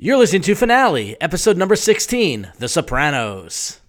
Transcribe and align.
You're 0.00 0.16
listening 0.16 0.42
to 0.42 0.54
Finale, 0.54 1.20
episode 1.20 1.56
number 1.56 1.74
16, 1.74 2.52
The 2.60 2.68
Sopranos. 2.68 3.80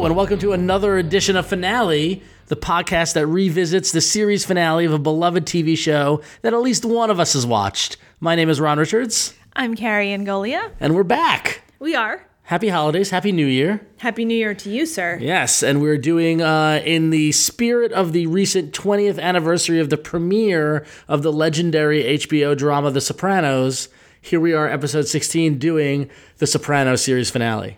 Hello, 0.00 0.06
and 0.06 0.16
welcome 0.16 0.38
to 0.38 0.54
another 0.54 0.96
edition 0.96 1.36
of 1.36 1.46
Finale, 1.46 2.22
the 2.46 2.56
podcast 2.56 3.12
that 3.12 3.26
revisits 3.26 3.92
the 3.92 4.00
series 4.00 4.46
finale 4.46 4.86
of 4.86 4.94
a 4.94 4.98
beloved 4.98 5.44
TV 5.44 5.76
show 5.76 6.22
that 6.40 6.54
at 6.54 6.62
least 6.62 6.86
one 6.86 7.10
of 7.10 7.20
us 7.20 7.34
has 7.34 7.44
watched. 7.44 7.98
My 8.18 8.34
name 8.34 8.48
is 8.48 8.62
Ron 8.62 8.78
Richards, 8.78 9.34
I'm 9.54 9.74
Carrie 9.76 10.06
Angolia. 10.06 10.70
and 10.80 10.94
we're 10.94 11.02
back. 11.02 11.64
We 11.80 11.94
are. 11.94 12.26
Happy 12.44 12.70
holidays, 12.70 13.10
Happy 13.10 13.30
New 13.30 13.44
Year. 13.44 13.86
Happy 13.98 14.24
New 14.24 14.34
Year 14.34 14.54
to 14.54 14.70
you, 14.70 14.86
sir. 14.86 15.18
Yes, 15.20 15.62
and 15.62 15.82
we're 15.82 15.98
doing, 15.98 16.40
uh, 16.40 16.80
in 16.82 17.10
the 17.10 17.32
spirit 17.32 17.92
of 17.92 18.14
the 18.14 18.26
recent 18.26 18.72
20th 18.72 19.20
anniversary 19.20 19.80
of 19.80 19.90
the 19.90 19.98
premiere 19.98 20.86
of 21.08 21.22
the 21.22 21.30
legendary 21.30 22.04
HBO 22.04 22.56
drama 22.56 22.90
The 22.90 23.02
Sopranos, 23.02 23.90
here 24.22 24.40
we 24.40 24.54
are, 24.54 24.66
episode 24.66 25.08
16, 25.08 25.58
doing 25.58 26.08
the 26.38 26.46
Sopranos 26.46 27.02
series 27.04 27.30
finale. 27.30 27.76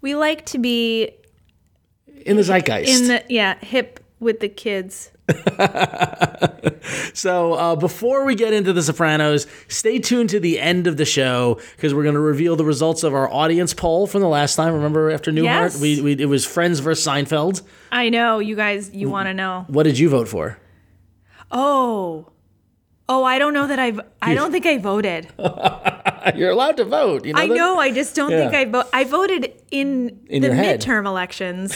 We 0.00 0.14
like 0.14 0.46
to 0.46 0.58
be 0.58 1.10
In 2.26 2.36
the 2.36 2.42
zeitgeist. 2.42 3.00
in 3.02 3.08
the 3.08 3.24
yeah 3.28 3.58
hip 3.60 4.00
with 4.20 4.40
the 4.40 4.48
kids. 4.48 5.10
So 7.14 7.54
uh, 7.54 7.76
before 7.76 8.24
we 8.24 8.34
get 8.34 8.52
into 8.52 8.72
The 8.72 8.82
Sopranos, 8.82 9.46
stay 9.66 9.98
tuned 9.98 10.30
to 10.30 10.40
the 10.40 10.58
end 10.60 10.86
of 10.86 10.96
the 10.96 11.04
show 11.04 11.60
because 11.76 11.92
we're 11.92 12.04
going 12.04 12.14
to 12.14 12.20
reveal 12.20 12.54
the 12.56 12.64
results 12.64 13.02
of 13.02 13.12
our 13.12 13.30
audience 13.30 13.74
poll 13.74 14.06
from 14.06 14.20
the 14.20 14.28
last 14.28 14.54
time. 14.56 14.72
Remember 14.72 15.10
after 15.10 15.32
Newhart, 15.32 15.42
Yes. 15.44 15.80
we, 15.80 16.00
we 16.00 16.12
it 16.12 16.26
was 16.26 16.46
Friends 16.46 16.78
versus 16.80 17.04
Seinfeld. 17.06 17.62
I 17.90 18.08
know 18.08 18.38
you 18.38 18.54
guys. 18.56 18.90
You 18.94 19.10
want 19.10 19.26
to 19.26 19.34
know? 19.34 19.64
What 19.68 19.82
did 19.82 19.98
you 19.98 20.08
vote 20.08 20.28
for? 20.28 20.58
Oh, 21.50 22.30
oh, 23.08 23.24
I 23.24 23.38
don't 23.38 23.52
know 23.52 23.66
that 23.66 23.78
I've. 23.78 24.00
I 24.22 24.34
don't 24.34 24.52
think 24.52 24.64
I 24.66 24.78
voted. 24.78 25.28
You're 26.36 26.50
allowed 26.50 26.76
to 26.78 26.84
vote. 26.84 27.24
You 27.24 27.32
know 27.32 27.40
I 27.40 27.48
that? 27.48 27.54
know. 27.54 27.78
I 27.78 27.90
just 27.90 28.14
don't 28.14 28.30
think 28.30 28.54
I 28.54 28.64
vote. 28.64 28.86
I 28.92 29.04
voted 29.04 29.52
in, 29.70 30.20
In 30.28 30.42
the 30.42 30.48
midterm 30.48 31.06
elections. 31.06 31.74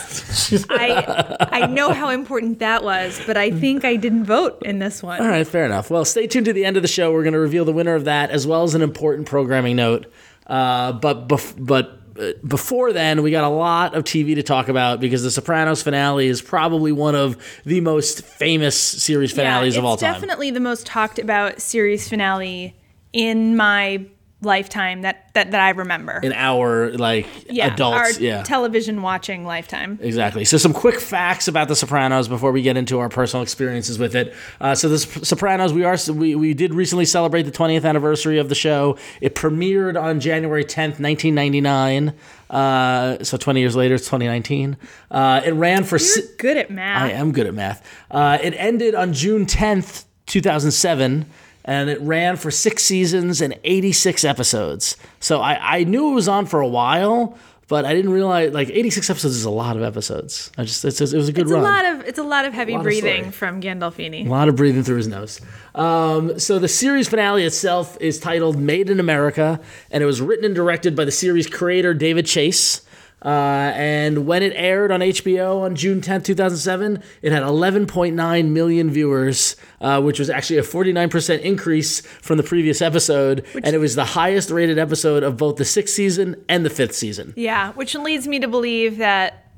I 0.70 1.36
I 1.50 1.67
know 1.67 1.92
how 1.92 2.09
important 2.09 2.59
that 2.61 2.83
was, 2.84 3.20
but 3.27 3.36
I 3.36 3.50
think 3.50 3.84
I 3.84 3.97
didn't 3.97 4.25
vote 4.25 4.62
in 4.64 4.78
this 4.78 5.03
one. 5.03 5.20
All 5.20 5.28
right, 5.28 5.47
fair 5.47 5.64
enough. 5.64 5.91
Well, 5.91 6.05
stay 6.05 6.27
tuned 6.27 6.47
to 6.47 6.53
the 6.53 6.64
end 6.64 6.77
of 6.77 6.83
the 6.83 6.89
show. 6.89 7.12
We're 7.12 7.22
going 7.22 7.34
to 7.34 7.39
reveal 7.39 7.64
the 7.64 7.72
winner 7.72 7.94
of 7.94 8.05
that, 8.05 8.31
as 8.31 8.47
well 8.47 8.62
as 8.62 8.75
an 8.75 8.83
important 8.83 9.28
programming 9.28 9.77
note. 9.77 10.12
Uh, 10.47 10.92
but 10.92 11.28
bef- 11.28 11.55
but 11.59 11.98
uh, 12.19 12.33
before 12.47 12.92
then, 12.92 13.22
we 13.22 13.31
got 13.31 13.44
a 13.44 13.48
lot 13.48 13.94
of 13.94 14.05
TV 14.05 14.34
to 14.34 14.42
talk 14.42 14.69
about 14.69 15.00
because 15.00 15.22
The 15.22 15.31
Sopranos 15.31 15.83
finale 15.83 16.27
is 16.27 16.42
probably 16.42 16.92
one 16.92 17.14
of 17.14 17.37
the 17.64 17.81
most 17.81 18.22
famous 18.25 18.78
series 18.78 19.33
finales 19.33 19.75
yeah, 19.75 19.78
of 19.78 19.84
all 19.84 19.97
time. 19.97 20.11
it's 20.11 20.20
time. 20.20 20.20
definitely 20.20 20.50
the 20.50 20.61
most 20.61 20.87
talked 20.87 21.19
about 21.19 21.61
series 21.62 22.09
finale 22.09 22.77
in 23.12 23.56
my 23.56 24.05
lifetime 24.43 25.03
that 25.03 25.33
that, 25.35 25.51
that 25.53 25.61
I 25.61 25.71
remember. 25.71 26.21
in 26.23 26.33
our 26.33 26.91
like 26.93 27.27
yeah, 27.48 27.73
adults. 27.73 27.97
our 27.97 28.11
yeah. 28.23 28.43
television 28.43 29.01
watching 29.03 29.45
lifetime. 29.45 29.99
Exactly. 30.03 30.45
So, 30.45 30.59
some 30.59 30.73
quick 30.75 31.01
facts 31.01 31.49
about 31.49 31.69
The 31.69 31.77
Sopranos 31.77 32.29
before 32.29 32.53
we 32.53 32.61
get 32.62 32.77
into 32.77 32.99
our 32.99 33.09
personal 33.09 33.43
experiences 33.43 33.99
with 33.99 34.15
it. 34.15 34.34
Uh, 34.61 34.75
so, 34.75 34.89
The 34.89 34.99
Sopranos, 34.99 35.72
we 35.72 35.84
are 35.84 35.97
we, 36.12 36.34
we 36.34 36.53
did 36.55 36.75
recently 36.75 37.05
celebrate 37.06 37.43
the 37.44 37.50
20th 37.53 37.84
anniversary 37.84 38.39
of 38.39 38.49
the 38.49 38.55
show. 38.55 38.99
It 39.21 39.34
premiered 39.34 40.00
on 40.00 40.21
January 40.21 40.65
10th, 40.65 41.00
1999. 41.00 42.12
Uh, 42.50 43.25
so, 43.25 43.37
20 43.39 43.61
years 43.61 43.75
later, 43.77 43.95
it's 43.95 44.05
2019. 44.05 44.77
Uh, 45.11 45.41
it 45.45 45.53
ran 45.53 45.84
for. 45.84 45.99
si- 45.99 46.21
You're 46.21 46.37
good 46.37 46.56
at 46.59 46.71
math. 46.71 47.03
I 47.03 47.12
am 47.12 47.33
good 47.33 47.47
at 47.47 47.55
math. 47.55 47.87
Uh, 48.11 48.39
it 48.43 48.55
ended 48.59 48.95
on 48.95 49.12
June 49.15 49.47
10th, 49.47 50.05
2007, 50.27 51.27
and 51.65 51.89
it 51.91 52.00
ran 52.00 52.37
for 52.37 52.50
six 52.50 52.83
seasons 52.83 53.41
and 53.41 53.59
86 53.65 54.25
episodes. 54.25 54.97
So 55.21 55.41
I, 55.41 55.78
I 55.78 55.84
knew 55.84 56.11
it 56.11 56.15
was 56.15 56.28
on 56.28 56.47
for 56.47 56.61
a 56.61 56.69
while, 56.69 57.37
but 57.69 57.84
I 57.84 57.95
didn't 57.95 58.11
realize 58.12 58.53
like 58.53 58.69
86 58.69 59.09
episodes 59.09 59.37
is 59.37 59.45
a 59.45 59.50
lot 59.50 59.77
of 59.77 59.83
episodes. 59.83 60.51
I 60.59 60.65
just 60.65 60.84
it's, 60.84 61.01
it 61.01 61.17
was 61.17 61.28
a 61.28 61.33
good 61.33 61.43
It's 61.43 61.53
run. 61.53 61.61
a 61.61 61.65
lot 61.65 61.84
of 61.87 62.06
it's 62.09 62.19
a 62.19 62.22
lot 62.25 62.45
of 62.45 62.53
heavy 62.53 62.75
lot 62.75 62.83
breathing 62.83 63.22
story. 63.22 63.31
from 63.33 63.61
Gandolfini. 63.62 64.27
A 64.27 64.28
lot 64.28 64.49
of 64.49 64.56
breathing 64.56 64.83
through 64.83 64.97
his 64.99 65.09
nose. 65.09 65.41
Um, 65.75 66.39
so 66.39 66.59
the 66.59 66.69
series 66.69 67.09
finale 67.09 67.45
itself 67.45 67.97
is 68.01 68.19
titled 68.21 68.59
"Made 68.59 68.91
in 68.91 69.01
America," 69.01 69.59
and 69.91 70.03
it 70.03 70.06
was 70.06 70.21
written 70.21 70.45
and 70.45 70.55
directed 70.55 70.95
by 70.95 71.05
the 71.06 71.12
series 71.12 71.47
creator 71.47 71.95
David 71.95 72.27
Chase. 72.27 72.83
Uh, 73.25 73.72
and 73.75 74.27
when 74.27 74.43
it 74.43 74.53
aired 74.56 74.91
on 74.91 75.00
HBO 75.00 75.60
on 75.60 75.77
June 75.77 76.00
10th, 76.00 76.25
2007, 76.25 77.03
it 77.22 77.33
had 77.33 77.43
11.9 77.43 78.49
million 78.49 78.91
viewers, 78.91 79.56
uh, 79.81 80.00
which 80.00 80.19
was 80.19 80.28
actually 80.28 80.59
a 80.59 80.62
49% 80.62 81.41
increase 81.41 82.00
from 82.00 82.37
the 82.37 82.43
previous 82.43 82.83
episode. 82.83 83.44
and 83.55 83.75
it 83.75 83.78
was 83.78 83.94
the 83.94 84.05
highest 84.05 84.50
rated 84.50 84.78
episode 84.78 85.22
of 85.22 85.37
both 85.37 85.56
the 85.56 85.65
sixth 85.65 85.94
season 85.94 86.37
and 86.49 86.65
the 86.65 86.71
fifth 86.71 86.94
season. 86.94 87.33
Yeah, 87.37 87.72
which 87.72 87.94
leads 87.94 88.27
me 88.27 88.41
to 88.41 88.49
believe 88.49 88.99
that 88.99 89.52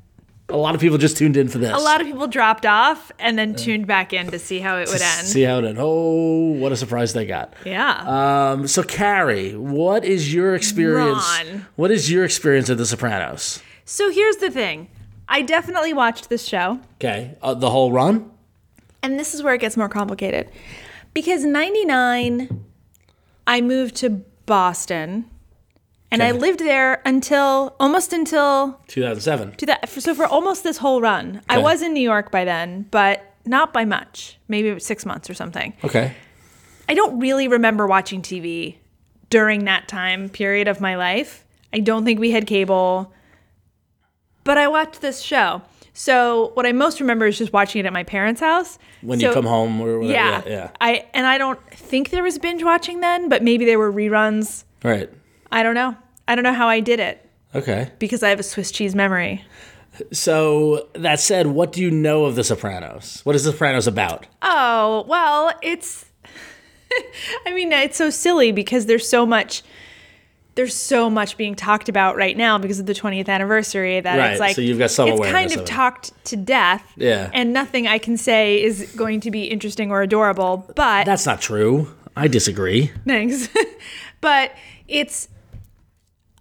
A 0.49 0.57
lot 0.57 0.75
of 0.75 0.81
people 0.81 0.97
just 0.99 1.17
tuned 1.17 1.37
in 1.37 1.47
for 1.47 1.57
this. 1.57 1.73
a 1.73 1.77
lot 1.79 2.01
of 2.01 2.07
people 2.07 2.27
dropped 2.27 2.65
off 2.67 3.11
and 3.17 3.37
then 3.37 3.55
tuned 3.55 3.87
back 3.87 4.13
in 4.13 4.29
to 4.29 4.37
see 4.37 4.59
how 4.59 4.77
it 4.77 4.87
would 4.89 5.01
end. 5.01 5.25
See 5.27 5.41
how 5.41 5.55
it 5.55 5.65
ended. 5.65 5.77
Oh, 5.79 6.51
what 6.53 6.71
a 6.71 6.77
surprise 6.77 7.13
they 7.13 7.25
got. 7.25 7.53
Yeah. 7.65 8.51
Um, 8.51 8.67
so 8.67 8.83
Carrie, 8.83 9.55
what 9.55 10.05
is 10.05 10.31
your 10.33 10.53
experience? 10.53 11.17
Ron. 11.43 11.65
What 11.75 11.89
is 11.89 12.11
your 12.11 12.23
experience 12.25 12.69
of 12.69 12.77
The 12.77 12.85
Sopranos? 12.85 13.61
so 13.85 14.11
here's 14.11 14.37
the 14.37 14.51
thing. 14.51 14.89
I 15.27 15.41
definitely 15.41 15.93
watched 15.93 16.29
this 16.29 16.45
show. 16.45 16.79
Okay, 17.01 17.35
uh, 17.41 17.55
the 17.55 17.71
whole 17.71 17.91
run. 17.91 18.29
And 19.01 19.19
this 19.19 19.33
is 19.33 19.41
where 19.41 19.55
it 19.55 19.61
gets 19.61 19.75
more 19.75 19.89
complicated. 19.89 20.51
Because 21.15 21.43
99, 21.43 22.63
I 23.47 23.61
moved 23.61 23.95
to 23.97 24.09
Boston 24.45 25.25
and 26.11 26.23
I 26.23 26.31
lived 26.31 26.59
there 26.59 27.01
until 27.05 27.75
almost 27.79 28.13
until 28.13 28.79
2007. 28.87 29.55
to 29.57 29.65
that. 29.65 29.89
So 29.89 30.13
for 30.15 30.25
almost 30.25 30.63
this 30.63 30.77
whole 30.77 31.01
run, 31.01 31.41
I 31.49 31.57
was 31.57 31.81
in 31.81 31.93
New 31.93 32.01
York 32.03 32.31
by 32.31 32.45
then, 32.45 32.87
but 32.91 33.33
not 33.45 33.73
by 33.73 33.85
much. 33.85 34.37
Maybe 34.47 34.79
six 34.79 35.05
months 35.05 35.29
or 35.29 35.33
something. 35.33 35.73
Okay. 35.83 36.13
I 36.87 36.93
don't 36.93 37.19
really 37.19 37.47
remember 37.47 37.85
watching 37.87 38.21
TV 38.21 38.75
during 39.29 39.65
that 39.65 39.87
time 39.87 40.29
period 40.29 40.67
of 40.67 40.79
my 40.79 40.95
life. 40.95 41.43
I 41.73 41.79
don't 41.79 42.05
think 42.05 42.19
we 42.19 42.31
had 42.31 42.47
cable, 42.47 43.11
but 44.43 44.57
I 44.57 44.67
watched 44.67 45.01
this 45.01 45.19
show. 45.21 45.61
So 45.93 46.51
what 46.55 46.65
I 46.65 46.71
most 46.73 46.99
remember 46.99 47.25
is 47.25 47.37
just 47.37 47.53
watching 47.53 47.79
it 47.79 47.85
at 47.85 47.93
my 47.93 48.03
parents' 48.03 48.41
house. 48.41 48.77
When 49.01 49.19
you 49.19 49.31
come 49.33 49.45
home 49.45 49.79
or 49.81 49.99
whatever. 49.99 50.13
yeah, 50.13 50.41
Yeah. 50.45 50.51
yeah. 50.51 50.69
I 50.81 51.05
and 51.13 51.25
I 51.25 51.37
don't 51.37 51.59
think 51.71 52.09
there 52.09 52.23
was 52.23 52.37
binge 52.37 52.63
watching 52.63 52.99
then, 52.99 53.29
but 53.29 53.43
maybe 53.43 53.65
there 53.65 53.79
were 53.79 53.91
reruns. 53.91 54.63
Right. 54.83 55.09
I 55.51 55.63
don't 55.63 55.75
know. 55.75 55.95
I 56.27 56.35
don't 56.35 56.43
know 56.43 56.53
how 56.53 56.67
I 56.67 56.79
did 56.79 56.99
it 56.99 57.27
Okay. 57.53 57.91
because 57.99 58.23
I 58.23 58.29
have 58.29 58.39
a 58.39 58.43
Swiss 58.43 58.71
cheese 58.71 58.95
memory. 58.95 59.43
So 60.11 60.87
that 60.93 61.19
said, 61.19 61.47
what 61.47 61.71
do 61.71 61.81
you 61.81 61.89
know 61.91 62.25
of 62.25 62.35
The 62.35 62.43
Sopranos? 62.43 63.21
What 63.23 63.35
is 63.35 63.43
The 63.45 63.51
Sopranos 63.51 63.87
about? 63.87 64.27
Oh, 64.41 65.05
well, 65.07 65.51
it's 65.61 66.05
I 67.45 67.53
mean, 67.53 67.71
it's 67.71 67.97
so 67.97 68.09
silly 68.09 68.51
because 68.51 68.85
there's 68.87 69.07
so 69.07 69.25
much 69.25 69.63
there's 70.55 70.73
so 70.73 71.09
much 71.09 71.35
being 71.35 71.53
talked 71.53 71.89
about 71.89 72.15
right 72.15 72.37
now 72.37 72.57
because 72.57 72.79
of 72.79 72.85
the 72.85 72.93
20th 72.93 73.27
anniversary 73.27 73.99
that 73.99 74.17
Right, 74.17 74.31
it's 74.31 74.39
like 74.39 74.55
so 74.55 74.61
you've 74.61 74.79
got 74.79 74.89
some 74.89 75.09
it's 75.09 75.19
kind 75.29 75.51
of 75.53 75.59
of 75.61 75.65
talked 75.65 76.11
to 76.25 76.37
death. 76.37 76.81
Yeah. 76.95 77.29
And 77.33 77.51
nothing 77.51 77.87
I 77.87 77.97
can 77.97 78.15
say 78.15 78.63
is 78.63 78.93
going 78.95 79.19
to 79.21 79.31
be 79.31 79.43
interesting 79.45 79.91
or 79.91 80.01
adorable, 80.01 80.65
but 80.75 81.03
That's 81.05 81.25
not 81.25 81.41
true. 81.41 81.93
I 82.15 82.29
disagree. 82.29 82.91
thanks. 83.05 83.49
but 84.21 84.51
it's 84.87 85.27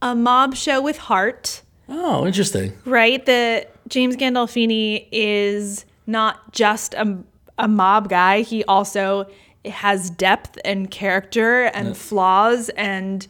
a 0.04 0.14
mob 0.14 0.54
show 0.54 0.80
with 0.80 0.98
heart. 0.98 1.62
Oh, 1.88 2.26
interesting. 2.26 2.72
right? 2.84 3.24
The 3.24 3.66
James 3.88 4.16
Gandolfini 4.16 5.08
is 5.10 5.84
not 6.06 6.52
just 6.52 6.94
a, 6.94 7.18
a 7.58 7.66
mob 7.66 8.08
guy. 8.10 8.42
He 8.42 8.62
also 8.64 9.26
has 9.64 10.10
depth 10.10 10.58
and 10.64 10.90
character 10.90 11.64
and 11.64 11.96
flaws 11.96 12.68
and 12.70 13.26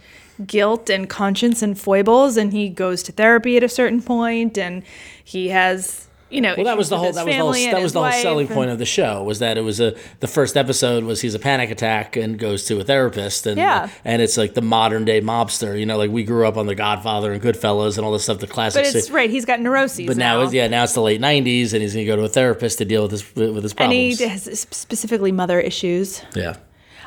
guilt 0.47 0.91
and 0.91 1.09
conscience 1.09 1.63
and 1.63 1.79
foibles. 1.79 2.37
And 2.37 2.53
he 2.53 2.69
goes 2.69 3.05
to 3.05 3.13
therapy 3.13 3.57
at 3.57 3.63
a 3.63 3.69
certain 3.69 4.03
point, 4.03 4.59
and 4.59 4.83
he 5.23 5.49
has 5.51 6.04
you 6.31 6.41
know, 6.41 6.55
Well, 6.57 6.65
that 6.65 6.77
was 6.77 6.89
the 6.89 6.99
whole 6.99 7.13
that 7.13 7.25
was 7.25 7.37
the 7.37 7.41
whole, 7.43 7.53
that 7.53 7.83
was 7.83 7.93
the 7.93 8.03
whole 8.03 8.13
selling 8.13 8.49
point 8.49 8.71
of 8.71 8.79
the 8.79 8.87
show 8.87 9.23
was 9.23 9.39
that 9.39 9.57
it 9.57 9.61
was 9.61 9.79
a 9.81 9.95
the 10.21 10.27
first 10.27 10.57
episode 10.57 11.05
was 11.05 11.21
he's 11.21 11.35
a 11.35 11.39
panic 11.39 11.71
attack 11.71 12.17
and 12.17 12.39
goes 12.39 12.65
to 12.65 12.81
a 12.81 12.85
therapist 12.85 13.47
and 13.47 13.59
Yeah. 13.59 13.89
and 14.05 14.21
it's 14.21 14.37
like 14.37 14.55
the 14.55 14.63
modern 14.63 15.05
day 15.05 15.21
mobster 15.21 15.79
you 15.79 15.87
know 15.87 15.97
like 15.97 16.11
we 16.11 16.25
grew 16.25 16.47
up 16.47 16.57
on 16.57 16.67
The 16.67 16.75
Godfather 16.75 17.33
and 17.33 17.41
Goodfellas 17.43 17.97
and 17.97 18.05
all 18.07 18.13
this 18.13 18.25
stuff 18.25 18.39
the 18.39 18.47
classic 18.47 18.85
But 18.85 18.95
it's 18.95 19.11
right. 19.11 19.31
He's 19.31 19.45
got 19.45 19.61
neuroses. 19.61 20.07
but 20.07 20.17
now, 20.17 20.41
it's 20.41 20.53
yeah 20.53 20.67
now 20.67 20.83
it's 20.85 20.95
the 20.95 21.03
late 21.03 21.21
'90s 21.21 21.73
and 21.73 21.83
he's 21.83 21.93
gonna 21.95 22.07
go 22.07 22.17
to 22.17 22.23
a 22.25 22.29
therapist 22.29 22.79
to 22.79 22.85
deal 22.85 23.03
with 23.03 23.13
his 23.13 23.35
with 23.37 23.63
his 23.63 23.75
problems 23.75 24.21
and 24.21 24.31
he 24.31 24.35
has 24.35 24.67
specifically 24.71 25.31
mother 25.33 25.61
issues. 25.61 26.23
yeah, 26.35 26.57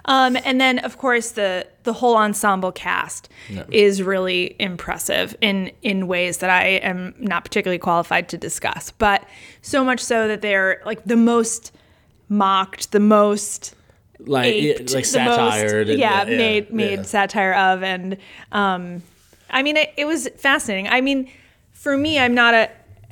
Um, 0.06 0.38
and 0.46 0.60
then 0.60 0.80
of 0.80 0.98
course 0.98 1.32
the 1.32 1.68
the 1.84 1.94
whole 1.94 2.16
ensemble 2.18 2.72
cast 2.72 3.30
is 3.72 4.02
really 4.02 4.56
impressive 4.60 5.36
in 5.42 5.72
in 5.82 6.08
ways 6.08 6.38
that 6.40 6.50
I 6.50 6.66
am 6.68 7.16
not 7.20 7.44
particularly 7.44 7.80
qualified 7.80 8.30
to 8.30 8.38
discuss. 8.38 8.92
But 8.92 9.24
so 9.62 9.84
much 9.84 10.00
so 10.00 10.28
that 10.28 10.42
they're 10.42 10.82
like 10.86 11.04
the 11.06 11.18
most 11.18 11.72
mocked, 12.30 12.92
the 12.92 13.00
most 13.00 13.76
like 14.20 14.54
aped, 14.54 14.94
like 14.94 15.08
the 15.10 15.20
most- 15.24 15.54
satired. 15.54 15.90
and- 15.90 16.00
yeah, 16.00 16.24
made 16.26 16.72
made 16.74 17.00
yeah. 17.00 17.04
satire 17.04 17.54
of, 17.54 17.84
and 17.84 18.18
um, 18.52 19.04
I 19.50 19.64
mean 19.64 19.78
it, 19.78 19.94
it 19.98 20.06
was 20.06 20.28
fascinating. 20.38 20.88
I 20.88 21.02
mean, 21.02 21.30
for 21.74 21.98
me, 21.98 22.20
I'm 22.20 22.34
not 22.34 22.54
a 22.54 22.70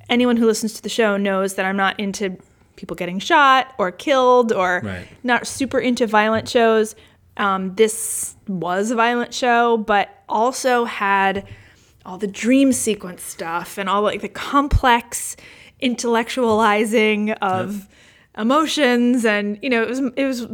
anyone 0.09 0.37
who 0.37 0.45
listens 0.45 0.73
to 0.73 0.81
the 0.81 0.89
show 0.89 1.17
knows 1.17 1.55
that 1.55 1.65
I'm 1.65 1.77
not 1.77 1.99
into 1.99 2.37
people 2.75 2.95
getting 2.95 3.19
shot 3.19 3.73
or 3.77 3.91
killed 3.91 4.51
or 4.51 4.81
Right. 4.83 5.07
not 5.23 5.47
super 5.47 5.79
into 5.79 6.05
violent 6.07 6.47
shows. 6.49 6.95
Um, 7.37 7.75
this 7.75 8.35
was 8.47 8.91
a 8.91 8.95
violent 8.95 9.33
show, 9.33 9.77
but 9.77 10.09
also 10.29 10.85
had 10.85 11.45
all 12.05 12.17
the 12.17 12.27
dream 12.27 12.71
sequence 12.71 13.23
stuff 13.23 13.77
and 13.77 13.89
all 13.89 14.01
like 14.01 14.21
the 14.21 14.29
complex 14.29 15.35
intellectualizing 15.81 17.35
of 17.41 17.87
emotions 18.37 19.25
and 19.25 19.57
you 19.61 19.69
know 19.69 19.81
it 19.81 19.89
was 19.89 19.99
it 20.15 20.25
was 20.25 20.47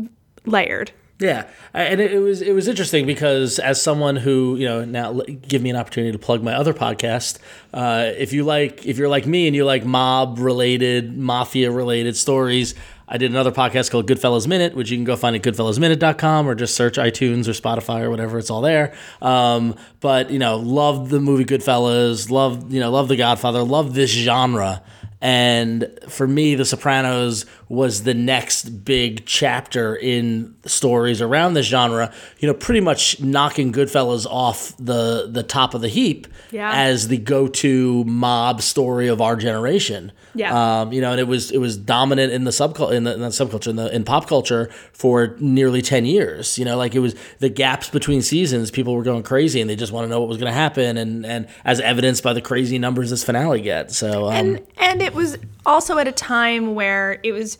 layered 0.46 0.92
Yeah, 1.22 1.48
and 1.72 2.02
it, 2.02 2.20
was 2.20 2.42
it 2.42 2.54
was 2.54 2.68
interesting 2.68 3.06
because 3.06 3.60
as 3.60 3.80
someone 3.80 4.16
who 4.16 4.56
you 4.56 4.66
know 4.66 4.84
now 4.84 5.14
give 5.48 5.62
me 5.62 5.70
an 5.70 5.76
opportunity 5.76 6.12
to 6.12 6.18
plug 6.18 6.42
my 6.42 6.54
other 6.56 6.74
podcast. 6.74 7.38
Uh, 7.72 8.12
if 8.18 8.34
you 8.34 8.44
like, 8.44 8.88
if 8.88 8.98
you're 8.98 9.08
like 9.08 9.28
me 9.28 9.46
and 9.46 9.56
you 9.56 9.64
like 9.64 9.86
mob 9.86 10.40
related, 10.40 11.16
mafia 11.16 11.70
related 11.72 12.18
stories, 12.18 12.74
I 13.08 13.18
did 13.18 13.30
another 13.30 13.52
podcast 13.52 13.92
called 13.92 14.08
Goodfellas 14.08 14.48
Minute, 14.48 14.74
which 14.74 14.90
you 14.90 14.98
can 14.98 15.04
go 15.04 15.16
find 15.16 15.36
at 15.36 15.44
goodfellasminute.com 15.44 16.48
or 16.48 16.56
just 16.56 16.74
search 16.76 16.96
iTunes 16.96 17.48
or 17.48 17.52
Spotify 17.52 18.02
or 18.02 18.10
whatever. 18.10 18.40
It's 18.40 18.50
all 18.50 18.62
there. 18.62 18.96
Um, 19.22 19.76
but 20.00 20.32
you 20.32 20.40
know, 20.40 20.58
love 20.58 21.10
the 21.10 21.20
movie 21.20 21.46
Goodfellas, 21.46 22.32
love 22.32 22.74
you 22.74 22.80
know, 22.80 22.90
love 22.90 23.10
The 23.10 23.16
Godfather, 23.16 23.62
love 23.62 23.94
this 23.94 24.10
genre. 24.10 24.82
And 25.22 25.88
for 26.10 26.28
me, 26.28 26.56
The 26.56 26.66
Sopranos 26.66 27.46
was 27.70 28.04
the 28.04 28.14
next 28.14 28.84
big 28.84 29.26
chapter 29.26 29.96
in 29.96 30.56
stories 30.66 31.22
around 31.22 31.54
this 31.54 31.68
genre. 31.68 32.12
You 32.40 32.48
know, 32.48 32.54
pretty 32.56 32.82
much 32.82 33.22
knocking 33.22 33.72
Goodfellas 33.72 34.26
off 34.26 34.76
the 34.78 35.28
the 35.32 35.44
top 35.44 35.74
of 35.74 35.82
the 35.82 35.88
heap 35.88 36.28
Yeah. 36.52 36.72
as 36.74 37.08
the 37.08 37.18
go-to 37.18 38.04
mob 38.06 38.62
story 38.62 39.08
of 39.08 39.22
our 39.22 39.36
generation. 39.36 40.12
Yeah. 40.34 40.82
Um, 40.82 40.92
you 40.92 41.02
know, 41.02 41.12
and 41.12 41.20
it 41.20 41.28
was 41.28 41.52
it 41.52 41.60
was 41.60 41.78
dominant 41.78 42.34
in 42.34 42.44
the 42.46 42.52
subculture 42.52 42.94
in 42.94 43.04
the 43.04 43.16
not 43.18 43.32
subculture 43.32 43.68
in 43.68 43.76
the 43.76 43.94
in 43.94 44.04
pop 44.04 44.28
culture 44.28 44.70
for 44.92 45.36
nearly 45.40 45.82
ten 45.82 46.06
years. 46.06 46.58
You 46.58 46.66
know, 46.66 46.78
like 46.78 46.96
it 46.96 47.00
was 47.00 47.16
the 47.40 47.50
gaps 47.50 47.90
between 47.90 48.22
seasons. 48.22 48.72
People 48.72 48.96
were 48.96 49.04
going 49.04 49.24
crazy 49.24 49.62
and 49.62 49.70
they 49.70 49.76
just 49.76 49.92
want 49.92 50.06
to 50.06 50.10
know 50.10 50.20
what 50.20 50.30
was 50.30 50.38
going 50.38 50.52
to 50.52 50.58
happen, 50.58 50.98
and 50.98 51.26
and 51.26 51.48
as 51.64 51.80
evidenced 51.82 52.24
by 52.24 52.34
the 52.34 52.42
crazy 52.42 52.80
numbers 52.80 53.10
this 53.12 53.24
finale 53.24 53.62
get. 53.62 53.92
So 53.92 54.26
um, 54.28 54.34
and 54.34 54.68
and 54.78 55.02
it 55.02 55.11
was 55.14 55.38
also 55.66 55.98
at 55.98 56.08
a 56.08 56.12
time 56.12 56.76
where 56.76 57.20
it 57.24 57.32
was 57.32 57.58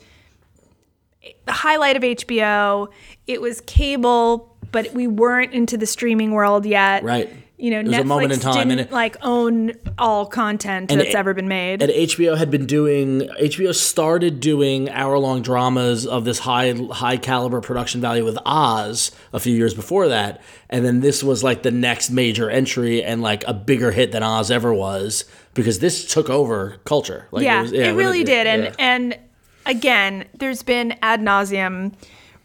the 1.46 1.52
highlight 1.52 1.96
of 1.96 2.02
HBO. 2.02 2.88
It 3.26 3.40
was 3.40 3.60
cable, 3.62 4.56
but 4.72 4.92
we 4.92 5.06
weren't 5.06 5.52
into 5.52 5.76
the 5.76 5.86
streaming 5.86 6.32
world 6.32 6.66
yet. 6.66 7.04
Right. 7.04 7.30
You 7.58 7.70
know, 7.70 7.78
It 7.78 7.86
was 7.86 7.94
Netflix 7.94 8.00
a 8.00 8.04
moment 8.06 8.32
in 8.32 8.40
time, 8.40 8.56
and 8.62 8.70
didn't 8.70 8.80
it- 8.88 8.92
like 8.92 9.16
own 9.22 9.72
all 9.96 10.26
content 10.26 10.90
And 10.90 10.98
that's 10.98 11.10
it- 11.10 11.16
ever 11.16 11.32
been 11.32 11.46
made. 11.46 11.80
And 11.80 11.92
HBO 11.92 12.34
had 12.34 12.50
been 12.50 12.66
doing 12.66 13.28
HBO 13.38 13.70
started 13.72 14.40
doing 14.40 14.90
hour 14.90 15.16
long 15.16 15.42
dramas 15.42 16.04
of 16.04 16.24
this 16.24 16.40
high 16.40 16.72
high 16.90 17.18
caliber 17.18 17.60
production 17.60 18.00
value 18.00 18.24
with 18.24 18.36
Oz 18.44 19.12
a 19.32 19.38
few 19.38 19.54
years 19.54 19.74
before 19.74 20.08
that, 20.08 20.40
and 20.70 20.84
then 20.84 21.02
this 21.02 21.22
was 21.22 21.44
like 21.44 21.62
the 21.62 21.70
next 21.70 22.10
major 22.10 22.50
entry 22.50 23.00
and 23.00 23.22
like 23.22 23.44
a 23.46 23.54
bigger 23.54 23.92
hit 23.92 24.10
than 24.10 24.24
Oz 24.24 24.50
ever 24.50 24.74
was 24.74 25.24
because 25.54 25.78
this 25.80 26.04
took 26.12 26.30
over 26.30 26.76
culture. 26.84 27.26
Like 27.30 27.44
yeah, 27.44 27.62
was- 27.62 27.72
it 27.72 27.86
when 27.86 27.96
really 27.96 28.24
did. 28.24 28.46
And 28.46 28.64
yeah. 28.64 28.74
and 28.78 29.18
again, 29.66 30.26
there's 30.34 30.62
been 30.62 30.96
ad 31.02 31.20
nauseum 31.20 31.94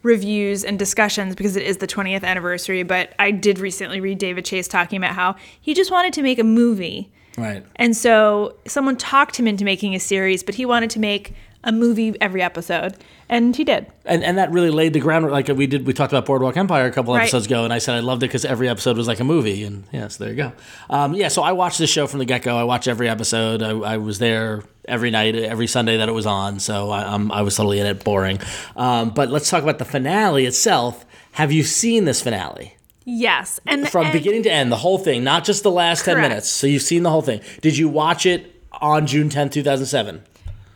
reviews 0.03 0.63
and 0.63 0.79
discussions 0.79 1.35
because 1.35 1.55
it 1.55 1.63
is 1.63 1.77
the 1.77 1.87
20th 1.87 2.23
anniversary. 2.23 2.83
But 2.83 3.13
I 3.19 3.31
did 3.31 3.59
recently 3.59 3.99
read 3.99 4.17
David 4.19 4.45
Chase 4.45 4.67
talking 4.67 4.97
about 4.97 5.15
how 5.15 5.35
he 5.59 5.73
just 5.73 5.91
wanted 5.91 6.13
to 6.13 6.21
make 6.21 6.39
a 6.39 6.43
movie. 6.43 7.11
right. 7.37 7.65
And 7.75 7.95
so 7.95 8.55
someone 8.65 8.95
talked 8.97 9.39
him 9.39 9.47
into 9.47 9.65
making 9.65 9.95
a 9.95 9.99
series, 9.99 10.43
but 10.43 10.55
he 10.55 10.65
wanted 10.65 10.89
to 10.91 10.99
make 10.99 11.33
a 11.67 11.71
movie 11.71 12.15
every 12.19 12.41
episode, 12.41 12.95
and 13.29 13.55
he 13.55 13.63
did. 13.63 13.85
and 14.05 14.23
and 14.23 14.37
that 14.39 14.51
really 14.51 14.71
laid 14.71 14.93
the 14.93 14.99
groundwork. 14.99 15.31
Like 15.33 15.47
we 15.49 15.67
did, 15.67 15.85
we 15.85 15.93
talked 15.93 16.13
about 16.13 16.25
Boardwalk 16.25 16.57
Empire 16.57 16.85
a 16.87 16.91
couple 16.91 17.13
Right. 17.13 17.21
episodes 17.23 17.45
ago, 17.45 17.63
and 17.63 17.71
I 17.71 17.77
said 17.77 17.95
I 17.95 17.99
loved 17.99 18.23
it 18.23 18.27
because 18.27 18.45
every 18.45 18.69
episode 18.69 18.97
was 18.97 19.07
like 19.07 19.19
a 19.19 19.23
movie. 19.23 19.63
And 19.63 19.83
yeah, 19.91 20.07
so 20.07 20.23
there 20.23 20.33
you 20.33 20.37
go. 20.37 20.51
Um, 20.89 21.13
yeah, 21.13 21.27
so 21.27 21.43
I 21.43 21.51
watched 21.51 21.77
this 21.77 21.89
show 21.91 22.07
from 22.07 22.19
the 22.19 22.25
get 22.25 22.41
go. 22.41 22.57
I 22.57 22.63
watched 22.63 22.87
every 22.87 23.09
episode. 23.09 23.61
I, 23.61 23.71
I 23.77 23.97
was 23.97 24.17
there 24.19 24.63
every 24.87 25.11
night, 25.11 25.35
every 25.35 25.67
Sunday 25.67 25.97
that 25.97 26.09
it 26.09 26.13
was 26.13 26.25
on. 26.25 26.59
So 26.59 26.89
I, 26.89 27.03
um, 27.03 27.31
I 27.31 27.41
was 27.43 27.55
totally 27.57 27.79
in 27.79 27.85
it. 27.85 28.03
Boring. 28.03 28.39
Um, 28.75 29.09
but 29.11 29.29
let's 29.29 29.49
talk 29.49 29.61
about 29.61 29.77
the 29.77 29.85
finale 29.85 30.45
itself. 30.45 31.05
Have 31.33 31.51
you 31.51 31.63
seen 31.63 32.05
this 32.05 32.21
finale? 32.21 32.73
Yes, 33.09 33.59
and 33.65 33.87
From 33.87 34.11
beginning 34.11 34.43
to 34.43 34.51
end, 34.51 34.69
the 34.69 34.75
whole 34.77 34.97
thing, 34.97 35.23
not 35.23 35.45
just 35.45 35.63
the 35.63 35.71
last 35.71 36.03
10 36.03 36.19
minutes. 36.19 36.49
So 36.49 36.67
you've 36.67 36.81
seen 36.81 37.03
the 37.03 37.09
whole 37.09 37.21
thing. 37.21 37.39
Did 37.61 37.77
you 37.77 37.87
watch 37.87 38.25
it 38.25 38.53
on 38.81 39.07
June 39.07 39.29
10th, 39.29 39.51
2007? 39.53 40.23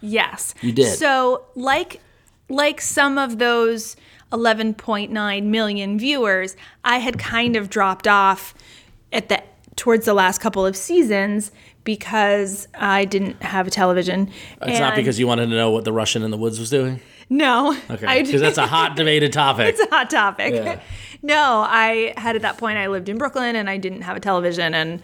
Yes. 0.02 0.54
You 0.62 0.72
did. 0.72 0.98
So 0.98 1.46
like 1.56 2.02
like 2.50 2.82
some 2.82 3.18
of 3.18 3.38
those 3.38 3.96
11.9 4.32 5.44
million 5.44 6.00
viewers, 6.00 6.56
I 6.84 6.98
had 6.98 7.18
kind 7.20 7.56
of 7.56 7.70
dropped 7.70 8.08
off 8.08 8.54
at 9.12 9.30
the 9.30 9.44
towards 9.76 10.06
the 10.06 10.14
last 10.14 10.40
couple 10.40 10.66
of 10.66 10.76
seasons 10.76 11.52
because 11.84 12.68
I 12.76 13.06
didn't 13.06 13.42
have 13.42 13.68
a 13.68 13.72
television. 13.72 14.30
It's 14.62 14.80
not 14.80 14.96
because 14.96 15.20
you 15.20 15.28
wanted 15.28 15.48
to 15.48 15.56
know 15.56 15.72
what 15.72 15.86
the 15.86 15.94
Russian 15.94 16.24
in 16.24 16.32
the 16.32 16.38
woods 16.38 16.60
was 16.60 16.70
doing? 16.70 17.00
No. 17.30 17.76
Okay. 17.90 18.24
Because 18.24 18.42
that's 18.42 18.58
a 18.58 18.68
hot 18.68 18.96
debated 18.96 19.32
topic. 19.32 19.70
it's 19.70 19.80
a 19.80 19.90
hot 19.90 20.10
topic. 20.10 20.54
Yeah. 20.54 20.82
No, 21.24 21.64
I 21.66 22.14
had 22.18 22.36
at 22.36 22.42
that 22.42 22.58
point 22.58 22.78
I 22.78 22.88
lived 22.88 23.08
in 23.08 23.18
Brooklyn 23.18 23.56
and 23.56 23.70
I 23.70 23.78
didn't 23.78 24.02
have 24.02 24.18
a 24.18 24.20
television 24.20 24.74
and 24.74 25.02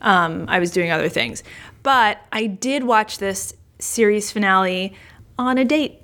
um, 0.00 0.44
I 0.48 0.58
was 0.58 0.72
doing 0.72 0.90
other 0.90 1.08
things. 1.08 1.42
But 1.82 2.18
I 2.32 2.46
did 2.46 2.84
watch 2.84 3.18
this 3.18 3.54
series 3.80 4.30
finale 4.32 4.94
on 5.38 5.58
a 5.58 5.64
date. 5.64 6.02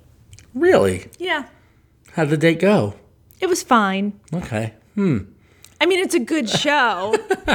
really? 0.55 1.09
Yeah, 1.19 1.45
How'd 2.13 2.31
the 2.31 2.37
date 2.37 2.59
go? 2.61 2.95
it 3.41 3.47
was 3.47 3.63
fine. 3.63 4.19
Okay. 4.33 4.73
Hmm. 4.95 5.19
I 5.79 5.85
mean, 5.85 6.01
it's 6.01 6.15
a 6.15 6.19
good 6.21 6.49
show. 6.49 7.15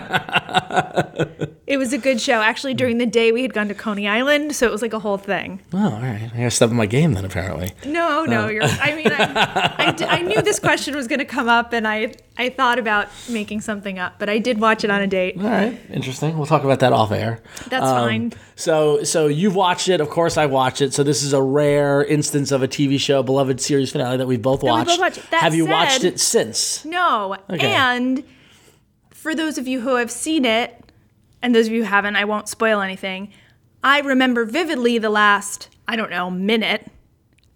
it 1.67 1.77
was 1.77 1.91
a 1.91 1.97
good 1.97 2.21
show. 2.21 2.41
Actually, 2.41 2.75
during 2.75 2.99
the 2.99 3.07
day 3.07 3.31
we 3.31 3.41
had 3.41 3.51
gone 3.53 3.67
to 3.69 3.73
Coney 3.73 4.07
Island, 4.07 4.55
so 4.55 4.67
it 4.67 4.71
was 4.71 4.83
like 4.83 4.93
a 4.93 4.99
whole 4.99 5.17
thing. 5.17 5.59
Oh, 5.73 5.83
all 5.95 5.99
right. 6.01 6.29
I 6.31 6.37
gotta 6.37 6.51
step 6.51 6.69
up 6.69 6.75
my 6.75 6.85
game 6.85 7.13
then, 7.13 7.25
apparently. 7.25 7.71
No, 7.85 8.25
no, 8.25 8.47
you're. 8.47 8.61
I 8.63 8.95
mean, 8.95 9.07
I 9.11 10.21
knew 10.21 10.41
this 10.43 10.59
question 10.59 10.95
was 10.95 11.07
going 11.07 11.17
to 11.19 11.25
come 11.25 11.49
up, 11.49 11.73
and 11.73 11.87
I 11.87 12.13
I 12.41 12.50
thought 12.50 12.79
about 12.79 13.07
making 13.29 13.62
something 13.62 14.00
up, 14.00 14.15
but 14.19 14.29
I 14.29 14.39
did 14.39 14.60
watch 14.60 14.83
it 14.83 14.89
on 14.89 15.01
a 15.01 15.07
date. 15.07 15.38
All 15.38 15.43
right. 15.43 15.79
Interesting. 15.91 16.38
We'll 16.38 16.48
talk 16.48 16.63
about 16.63 16.79
that 16.79 16.91
off 16.91 17.12
air. 17.12 17.41
That's 17.69 17.86
Um, 17.86 18.07
fine. 18.07 18.33
So, 18.55 19.03
so 19.03 19.27
you've 19.27 19.55
watched 19.55 19.88
it. 19.89 20.01
Of 20.01 20.10
course, 20.10 20.38
I 20.38 20.45
watched 20.48 20.81
it. 20.81 20.93
So 20.93 21.03
this 21.03 21.24
is 21.24 21.33
a 21.33 21.41
rare 21.41 22.03
instance 22.03 22.51
of 22.51 22.63
a 22.63 22.67
TV 22.67 23.00
show, 23.00 23.24
beloved 23.24 23.62
series 23.62 23.91
finale 23.91 24.17
that 24.17 24.27
we've 24.27 24.41
both 24.41 24.63
we 24.63 24.69
watched. 24.69 24.88
both 24.88 25.00
watched. 25.00 25.31
That 25.31 25.41
Have 25.41 25.55
you 25.55 25.65
watched 25.65 26.03
it 26.03 26.19
since? 26.19 26.83
No, 26.86 27.38
Okay. 27.50 27.71
and 27.71 28.24
for 29.12 29.36
those 29.36 29.57
of 29.57 29.67
you 29.67 29.81
who 29.81 29.95
have 29.95 30.12
seen 30.12 30.45
it, 30.45 30.75
and 31.41 31.55
those 31.55 31.67
of 31.67 31.74
you 31.74 31.83
who 31.83 31.89
haven't, 31.89 32.15
I 32.15 32.25
won't 32.25 32.48
spoil 32.50 32.81
anything. 32.81 33.29
I 33.83 34.00
remember 34.01 34.45
vividly 34.45 34.98
the 34.98 35.10
last 35.10 35.69
I 35.88 35.95
don't 35.95 36.10
know 36.12 36.29
minute, 36.31 36.88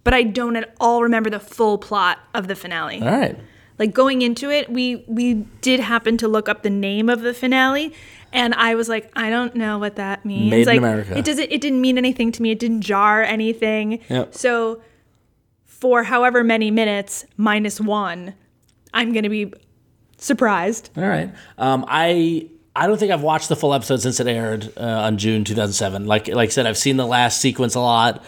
but 0.03 0.13
I 0.13 0.23
don't 0.23 0.55
at 0.55 0.73
all 0.79 1.03
remember 1.03 1.29
the 1.29 1.39
full 1.39 1.77
plot 1.77 2.19
of 2.33 2.47
the 2.47 2.55
finale. 2.55 3.01
All 3.01 3.07
right. 3.09 3.37
Like 3.79 3.93
going 3.93 4.21
into 4.21 4.49
it 4.49 4.69
we 4.69 5.03
we 5.07 5.33
did 5.61 5.79
happen 5.79 6.17
to 6.17 6.27
look 6.27 6.47
up 6.49 6.63
the 6.63 6.69
name 6.69 7.09
of 7.09 7.21
the 7.21 7.33
finale 7.33 7.93
and 8.33 8.53
i 8.55 8.75
was 8.75 8.87
like 8.89 9.09
i 9.15 9.29
don't 9.29 9.55
know 9.55 9.77
what 9.77 9.95
that 9.97 10.23
means 10.25 10.51
Made 10.51 10.67
in 10.67 10.77
America. 10.77 11.17
it 11.17 11.25
doesn't 11.25 11.51
it 11.51 11.61
didn't 11.61 11.81
mean 11.81 11.97
anything 11.97 12.31
to 12.33 12.41
me 12.41 12.51
it 12.51 12.59
didn't 12.59 12.81
jar 12.81 13.21
anything 13.23 13.99
Yep. 14.09 14.33
so 14.33 14.81
for 15.65 16.03
however 16.03 16.43
many 16.43 16.71
minutes 16.71 17.25
minus 17.37 17.79
one 17.81 18.33
i'm 18.93 19.11
gonna 19.13 19.29
be 19.29 19.51
surprised 20.17 20.89
All 20.97 21.03
right. 21.03 21.29
Um, 21.57 21.85
I 21.87 22.49
I 22.77 22.87
don't 22.87 22.97
think 22.97 23.11
I've 23.11 23.21
watched 23.21 23.47
the 23.49 23.55
full 23.55 23.73
episode 23.73 24.01
since 24.01 24.19
it 24.19 24.27
aired 24.27 24.71
uh, 24.77 24.81
on 24.81 25.17
June 25.17 25.43
2007. 25.45 26.05
Like 26.07 26.27
like 26.27 26.49
I 26.49 26.51
said, 26.51 26.65
I've 26.65 26.77
seen 26.77 26.97
the 26.97 27.05
last 27.05 27.39
sequence 27.39 27.75
a 27.75 27.79
lot, 27.79 28.23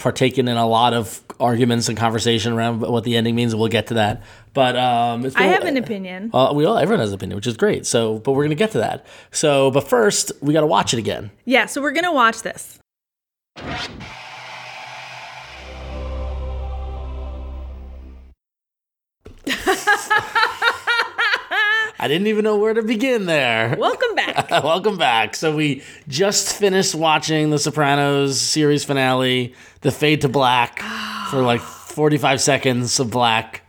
partaken 0.00 0.48
in 0.48 0.56
a 0.56 0.66
lot 0.66 0.92
of 0.94 1.20
arguments 1.38 1.88
and 1.88 1.96
conversation 1.96 2.52
around 2.52 2.80
what 2.80 3.04
the 3.04 3.16
ending 3.16 3.34
means. 3.36 3.52
and 3.52 3.60
We'll 3.60 3.68
get 3.70 3.86
to 3.88 3.94
that. 3.94 4.22
But 4.52 4.74
um, 4.76 5.24
it's 5.24 5.36
I 5.36 5.40
been- 5.42 5.50
have 5.52 5.64
an 5.64 5.76
opinion. 5.76 6.30
Uh, 6.34 6.52
we 6.54 6.64
all 6.64 6.76
everyone 6.76 7.00
has 7.00 7.10
an 7.10 7.14
opinion, 7.14 7.36
which 7.36 7.46
is 7.46 7.56
great. 7.56 7.86
So, 7.86 8.18
but 8.18 8.32
we're 8.32 8.42
gonna 8.44 8.56
get 8.56 8.72
to 8.72 8.78
that. 8.78 9.06
So, 9.30 9.70
but 9.70 9.86
first, 9.88 10.32
we 10.42 10.52
got 10.52 10.60
to 10.62 10.66
watch 10.66 10.92
it 10.92 10.98
again. 10.98 11.30
Yeah, 11.44 11.66
so 11.66 11.80
we're 11.80 11.92
gonna 11.92 12.12
watch 12.12 12.42
this. 12.42 12.78
I 22.02 22.08
didn't 22.08 22.28
even 22.28 22.44
know 22.44 22.56
where 22.56 22.72
to 22.72 22.82
begin 22.82 23.26
there. 23.26 23.76
Welcome 23.78 24.14
back. 24.14 24.50
Welcome 24.64 24.96
back. 24.96 25.36
So 25.36 25.54
we 25.54 25.82
just 26.08 26.56
finished 26.56 26.94
watching 26.94 27.50
The 27.50 27.58
Sopranos 27.58 28.40
series 28.40 28.84
finale, 28.84 29.54
The 29.82 29.90
Fade 29.90 30.22
to 30.22 30.28
Black, 30.30 30.80
for 31.30 31.42
like 31.42 31.60
45 31.60 32.40
seconds 32.40 32.98
of 33.00 33.10
black. 33.10 33.64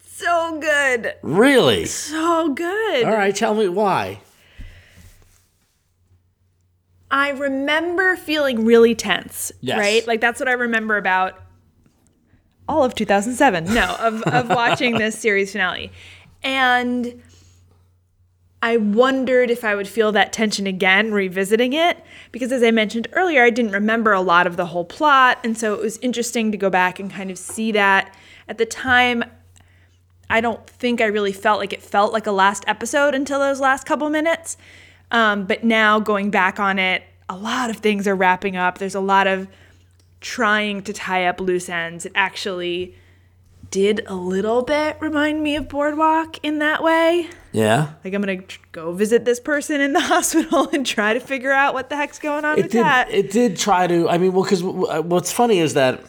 so 0.00 0.58
good. 0.60 1.14
Really? 1.22 1.84
So 1.84 2.52
good. 2.52 3.04
All 3.04 3.14
right, 3.14 3.36
tell 3.36 3.54
me 3.54 3.68
why. 3.68 4.18
I 7.08 7.30
remember 7.30 8.16
feeling 8.16 8.64
really 8.64 8.96
tense. 8.96 9.52
Yes. 9.60 9.78
Right? 9.78 10.06
Like 10.08 10.20
that's 10.20 10.40
what 10.40 10.48
I 10.48 10.54
remember 10.54 10.96
about 10.96 11.40
all 12.68 12.82
of 12.82 12.96
2007. 12.96 13.72
No, 13.72 13.94
of, 14.00 14.22
of 14.24 14.48
watching 14.48 14.98
this 14.98 15.16
series 15.16 15.52
finale. 15.52 15.92
And 16.42 17.22
I 18.62 18.78
wondered 18.78 19.50
if 19.50 19.64
I 19.64 19.74
would 19.74 19.86
feel 19.86 20.12
that 20.12 20.32
tension 20.32 20.66
again 20.66 21.12
revisiting 21.12 21.72
it 21.72 22.02
because 22.32 22.50
as 22.52 22.62
I 22.62 22.70
mentioned 22.70 23.06
earlier, 23.12 23.44
I 23.44 23.50
didn't 23.50 23.72
remember 23.72 24.12
a 24.12 24.20
lot 24.20 24.46
of 24.46 24.56
the 24.56 24.66
whole 24.66 24.84
plot. 24.84 25.38
And 25.44 25.56
so 25.56 25.74
it 25.74 25.80
was 25.80 25.98
interesting 25.98 26.50
to 26.52 26.58
go 26.58 26.70
back 26.70 26.98
and 26.98 27.10
kind 27.10 27.30
of 27.30 27.38
see 27.38 27.70
that. 27.72 28.14
At 28.48 28.58
the 28.58 28.66
time, 28.66 29.24
I 30.28 30.40
don't 30.40 30.66
think 30.66 31.00
I 31.00 31.06
really 31.06 31.32
felt 31.32 31.60
like 31.60 31.72
it 31.72 31.82
felt 31.82 32.12
like 32.12 32.26
a 32.26 32.32
last 32.32 32.64
episode 32.66 33.14
until 33.14 33.38
those 33.38 33.60
last 33.60 33.86
couple 33.86 34.08
minutes. 34.10 34.56
Um, 35.10 35.46
but 35.46 35.62
now 35.62 36.00
going 36.00 36.30
back 36.30 36.58
on 36.58 36.78
it, 36.78 37.04
a 37.28 37.36
lot 37.36 37.70
of 37.70 37.76
things 37.76 38.08
are 38.08 38.14
wrapping 38.14 38.56
up. 38.56 38.78
There's 38.78 38.94
a 38.94 39.00
lot 39.00 39.26
of 39.26 39.48
trying 40.20 40.82
to 40.82 40.92
tie 40.92 41.26
up 41.26 41.40
loose 41.40 41.68
ends. 41.68 42.06
It 42.06 42.12
actually 42.14 42.96
did 43.70 44.02
a 44.06 44.14
little 44.14 44.62
bit 44.62 44.96
remind 45.00 45.42
me 45.42 45.56
of 45.56 45.68
Boardwalk 45.68 46.38
in 46.44 46.58
that 46.60 46.82
way. 46.82 47.28
Yeah. 47.52 47.92
Like 48.04 48.14
I'm 48.14 48.20
gonna 48.22 48.42
tr- 48.42 48.60
go 48.72 48.92
visit 48.92 49.24
this 49.24 49.40
person 49.40 49.80
in 49.80 49.92
the 49.92 50.00
hospital 50.12 50.68
and 50.72 50.84
try 50.86 51.14
to 51.14 51.20
figure 51.20 51.52
out 51.52 51.74
what 51.74 51.88
the 51.90 51.96
heck's 51.96 52.18
going 52.18 52.44
on 52.44 52.58
It 52.58 52.62
with 52.64 52.72
did. 52.72 52.82
that. 52.84 53.10
It 53.10 53.30
did 53.30 53.56
try 53.56 53.86
to. 53.86 54.08
I 54.08 54.18
mean, 54.18 54.32
well, 54.32 54.44
because 54.44 54.62
uh, 54.62 55.02
what's 55.02 55.32
funny 55.32 55.58
is 55.58 55.74
that 55.74 56.00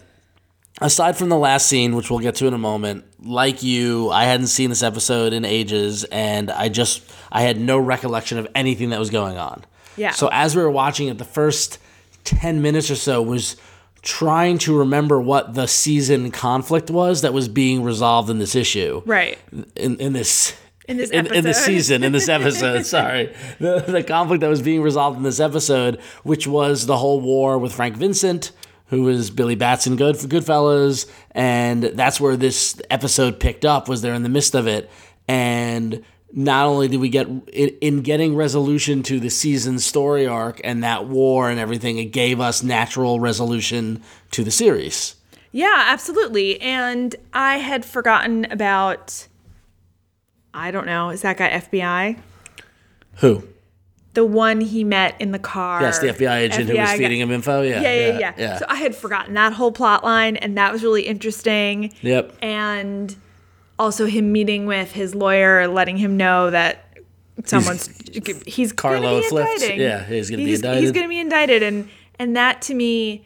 aside 0.82 1.18
from 1.18 1.30
the 1.30 1.38
last 1.38 1.68
scene, 1.68 1.96
which 1.96 2.10
we'll 2.10 2.20
get 2.20 2.36
to 2.36 2.48
in 2.48 2.54
a 2.54 2.58
moment, 2.58 3.06
like 3.24 3.64
you, 3.64 4.10
I 4.10 4.26
hadn't 4.26 4.48
seen 4.48 4.70
this 4.70 4.84
episode 4.84 5.34
in 5.34 5.46
ages, 5.46 6.04
and 6.06 6.52
I 6.52 6.70
just 6.70 7.04
I 7.32 7.42
had 7.42 7.60
no 7.60 7.78
recollection 7.80 8.38
of 8.38 8.48
anything 8.56 8.90
that 8.90 9.00
was 9.00 9.10
going 9.10 9.38
on. 9.38 9.66
Yeah. 9.96 10.12
So 10.12 10.30
as 10.32 10.56
we 10.56 10.62
were 10.62 10.70
watching 10.72 11.08
it, 11.08 11.18
the 11.18 11.26
first 11.26 11.80
ten 12.24 12.62
minutes 12.62 12.92
or 12.92 12.96
so 12.96 13.22
was 13.22 13.56
trying 14.08 14.58
to 14.58 14.78
remember 14.78 15.20
what 15.20 15.54
the 15.54 15.68
season 15.68 16.32
conflict 16.32 16.90
was 16.90 17.24
that 17.24 17.34
was 17.34 17.50
being 17.50 17.84
resolved 17.84 18.30
in 18.30 18.40
this 18.40 18.56
issue. 18.56 19.02
Right. 19.06 19.38
in, 19.76 19.98
in 20.00 20.14
this 20.14 20.56
In 20.88 20.96
this 20.96 21.10
in, 21.10 21.28
in 21.34 21.44
this 21.44 21.66
season 21.66 22.06
in 22.06 22.14
this 22.14 22.30
episode 22.30 22.86
sorry. 22.98 23.36
The, 23.60 23.82
the 23.82 24.04
conflict 24.04 24.40
that 24.40 24.48
was 24.48 24.62
being 24.62 24.82
resolved 24.82 25.18
in 25.18 25.24
this 25.24 25.42
episode 25.42 26.00
which 26.24 26.48
was 26.48 26.86
the 26.86 26.96
whole 26.96 27.20
war 27.20 27.58
with 27.58 27.74
frank 27.74 27.98
vincent 27.98 28.54
who 28.86 29.02
was 29.02 29.30
billy 29.30 29.56
batson 29.56 29.98
good 29.98 30.16
for 30.16 30.28
goodfellas 30.28 31.06
and 31.32 31.84
that's 31.84 32.22
where 32.22 32.38
this 32.38 32.82
episode 32.90 33.42
picked 33.42 33.66
up 33.66 33.90
was 33.90 34.02
there 34.02 34.14
in 34.14 34.24
the 34.24 34.30
midst 34.30 34.56
of 34.56 34.68
it. 34.68 34.90
And 35.28 36.06
not 36.34 36.66
only 36.68 36.88
did 36.88 37.00
we 37.00 37.10
get 37.10 37.28
in, 37.28 37.70
in 37.82 38.02
getting 38.02 38.36
resolution 38.36 39.02
to 39.04 39.20
the 39.20 39.30
season 39.30 39.80
story 39.80 40.28
arc 40.28 40.60
and 40.64 40.84
that 40.84 41.06
war 41.08 41.50
and 41.50 41.60
everything 41.60 41.98
it 41.98 42.06
gave 42.12 42.40
us 42.40 42.62
natural 42.64 43.20
resolution 43.20 44.02
to 44.32 44.44
the 44.44 44.52
series 44.52 45.16
Yeah, 45.52 45.86
absolutely. 45.88 46.60
And 46.62 47.16
I 47.34 47.58
had 47.58 47.86
forgotten 47.86 48.46
about. 48.52 49.28
I 50.54 50.72
don't 50.72 50.86
know. 50.86 51.10
Is 51.10 51.22
that 51.22 51.38
guy 51.38 51.50
FBI? 51.50 52.20
who 53.18 53.44
The 54.14 54.26
one 54.26 54.60
he 54.62 54.84
met 54.84 55.16
in 55.20 55.32
the 55.32 55.40
car. 55.40 55.82
yes 55.82 56.00
the 56.00 56.08
fbi 56.08 56.38
agent 56.42 56.70
who 56.70 56.74
was 56.78 56.82
FBI 56.82 56.86
guy. 56.86 56.98
feeding 56.98 57.20
him 57.22 57.32
info 57.32 57.62
yeah 57.62 57.82
Yeah, 57.82 58.18
yeah, 58.20 58.34
yeah, 58.38 58.58
So 58.60 58.66
I 58.68 58.76
had 58.76 58.96
forgotten 58.96 59.34
that 59.36 59.54
whole 59.54 59.72
plot 59.72 60.04
line, 60.04 60.36
and 60.38 60.58
that 60.58 60.72
was 60.74 60.84
really 60.84 61.04
interesting. 61.04 61.94
yep 62.02 62.36
And 62.42 63.16
also 63.80 64.06
him 64.06 64.32
meeting 64.32 64.66
with 64.66 64.92
his 64.92 65.14
lawyer, 65.16 65.68
letting 65.68 65.98
him 65.98 66.18
know 66.18 66.50
that 66.50 66.86
someone's 67.46 67.88
he's, 68.46 68.74
Carlo 68.74 69.02
gonna 69.02 69.22
be 69.22 69.28
flipped. 69.30 69.54
indicting. 69.54 69.80
Yeah, 69.80 70.04
he's 70.06 70.30
gonna 70.30 70.44
be 70.44 70.54
indicted. 70.56 70.84
He's 70.84 70.92
going 70.92 71.06
to 71.06 71.10
be 71.10 71.20
indicted, 71.20 71.64
and 71.64 71.90
and 72.20 72.36
that 72.36 72.62
to 72.64 72.74
me, 72.74 73.26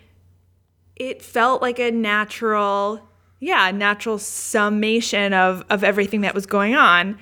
it 0.96 1.22
felt 1.22 1.62
like 1.62 1.80
a 1.80 1.92
natural, 1.92 3.08
yeah, 3.40 3.72
natural 3.72 4.20
summation 4.20 5.34
of 5.34 5.64
of 5.70 5.84
everything 5.84 6.22
that 6.22 6.36
was 6.36 6.46
going 6.46 6.76
on. 6.76 7.18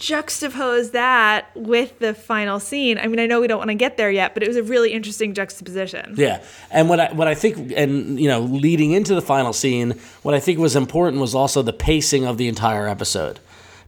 Juxtapose 0.00 0.92
that 0.92 1.50
with 1.54 1.98
the 1.98 2.14
final 2.14 2.58
scene. 2.58 2.96
I 2.96 3.06
mean, 3.06 3.20
I 3.20 3.26
know 3.26 3.38
we 3.38 3.46
don't 3.46 3.58
want 3.58 3.68
to 3.68 3.74
get 3.74 3.98
there 3.98 4.10
yet, 4.10 4.32
but 4.32 4.42
it 4.42 4.48
was 4.48 4.56
a 4.56 4.62
really 4.62 4.92
interesting 4.94 5.34
juxtaposition. 5.34 6.14
Yeah, 6.16 6.42
and 6.70 6.88
what 6.88 6.98
I 6.98 7.12
what 7.12 7.28
I 7.28 7.34
think, 7.34 7.72
and 7.76 8.18
you 8.18 8.26
know, 8.26 8.40
leading 8.40 8.92
into 8.92 9.14
the 9.14 9.20
final 9.20 9.52
scene, 9.52 10.00
what 10.22 10.34
I 10.34 10.40
think 10.40 10.58
was 10.58 10.74
important 10.74 11.20
was 11.20 11.34
also 11.34 11.60
the 11.60 11.74
pacing 11.74 12.24
of 12.24 12.38
the 12.38 12.48
entire 12.48 12.88
episode, 12.88 13.40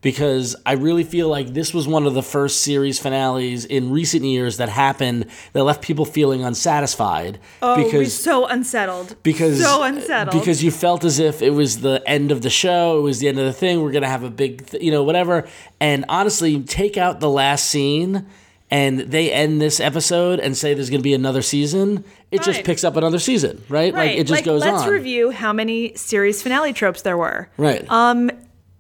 because 0.03 0.55
I 0.67 0.73
really 0.73 1.05
feel 1.05 1.29
like 1.29 1.55
this 1.55 1.73
was 1.73 1.89
one 1.89 2.07
of 2.07 2.13
the 2.13 2.23
first 2.23 2.61
series 2.63 2.99
finales 2.99 3.65
in 3.65 3.91
recent 3.91 4.25
years 4.25 4.59
that 4.59 4.69
happened 4.69 5.27
that 5.55 5.63
left 5.65 5.81
people 5.81 6.05
feeling 6.05 6.45
unsatisfied 6.45 7.39
Oh, 7.63 7.77
we're 7.79 7.85
because 7.85 8.21
so 8.21 8.47
unsettled. 8.47 9.17
because 9.23 9.63
so 9.63 9.83
unsettled. 9.85 10.39
because 10.39 10.63
you 10.63 10.71
felt 10.71 11.05
as 11.05 11.19
if 11.19 11.41
it 11.41 11.51
was 11.51 11.81
the 11.81 12.03
end 12.07 12.31
of 12.33 12.43
the 12.43 12.51
show 12.51 12.99
it 12.99 13.03
was 13.03 13.21
the 13.21 13.29
end 13.29 13.39
of 13.39 13.47
the 13.47 13.53
thing 13.53 13.81
we're 13.81 13.93
gonna 13.93 14.09
have 14.09 14.25
a 14.25 14.31
big 14.31 14.67
th- 14.67 14.83
you 14.83 14.91
know 14.91 15.03
whatever 15.05 15.47
and 15.81 16.05
honestly 16.09 16.61
take 16.63 16.97
out 16.99 17.21
the 17.21 17.31
last 17.31 17.67
scene 17.67 18.27
and 18.71 19.01
they 19.01 19.31
end 19.31 19.61
this 19.61 19.79
episode 19.81 20.41
and 20.41 20.57
say 20.57 20.75
there's 20.75 20.91
gonna 20.91 21.03
be 21.03 21.15
another 21.15 21.43
season 21.43 22.05
it 22.33 22.43
just 22.43 22.65
picks 22.65 22.83
up 22.83 22.97
another 22.97 23.19
season 23.21 23.63
right, 23.69 23.95
right. 23.95 24.11
like 24.11 24.19
it 24.19 24.25
just 24.27 24.45
goes 24.45 24.63
let's 24.63 24.83
on 24.83 24.89
review 24.91 25.31
how 25.31 25.53
many 25.53 25.95
series 25.95 26.43
finale 26.43 26.73
tropes 26.73 27.03
there 27.03 27.17
were. 27.17 27.49
right 27.57 27.85
um, 27.89 28.31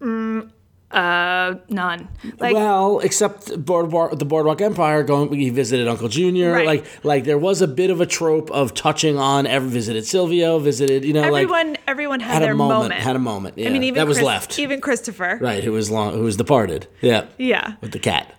mm, 0.00 0.50
Uh, 0.92 1.54
none. 1.70 2.08
Like 2.38 2.54
well, 2.54 2.98
except 3.00 3.64
Boardwalk, 3.64 4.18
the 4.18 4.26
Boardwalk 4.26 4.60
Empire, 4.60 5.02
going 5.02 5.32
he 5.32 5.48
visited 5.48 5.88
Uncle 5.88 6.08
Junior, 6.08 6.52
Right. 6.52 6.66
like 6.66 6.84
like 7.02 7.24
there 7.24 7.38
was 7.38 7.62
a 7.62 7.66
bit 7.68 7.88
of 7.90 8.00
a 8.02 8.06
trope 8.06 8.50
of 8.50 8.74
touching 8.74 9.16
on. 9.18 9.46
Ever 9.46 9.66
visited 9.66 10.04
Silvio, 10.04 10.58
visited 10.58 11.04
you 11.04 11.14
know 11.14 11.22
like 11.22 11.44
everyone, 11.44 11.76
everyone 11.86 12.20
had, 12.20 12.34
had 12.34 12.42
their 12.42 12.52
a 12.52 12.56
moment, 12.56 12.92
had 13.00 13.16
a 13.16 13.18
moment. 13.18 13.56
Yeah, 13.56 13.68
I 13.68 13.72
mean, 13.72 13.84
even 13.84 13.94
that 13.98 14.06
was 14.06 14.18
Chris- 14.18 14.26
left. 14.26 14.58
Even 14.58 14.80
Christopher. 14.82 15.38
Right, 15.40 15.64
who 15.64 15.72
was 15.72 15.90
long, 15.90 16.12
who 16.12 16.22
was 16.24 16.36
departed. 16.36 16.86
Yeah, 17.00 17.24
Yeah, 17.38 17.74
with 17.80 17.92
the 17.92 17.98
cat. 17.98 18.34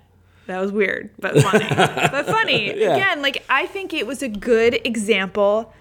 that 0.45 0.62
was 0.62 0.72
weird, 0.72 1.10
but 1.19 1.36
funny. 1.41 1.65
but 1.75 2.25
funny. 2.27 2.69
Again, 2.69 3.22
like 3.24 3.43
I 3.50 3.65
think 3.65 3.93
it 3.95 4.05
was 4.05 4.22
a 4.22 4.29
good 4.29 4.79
example 4.86 5.74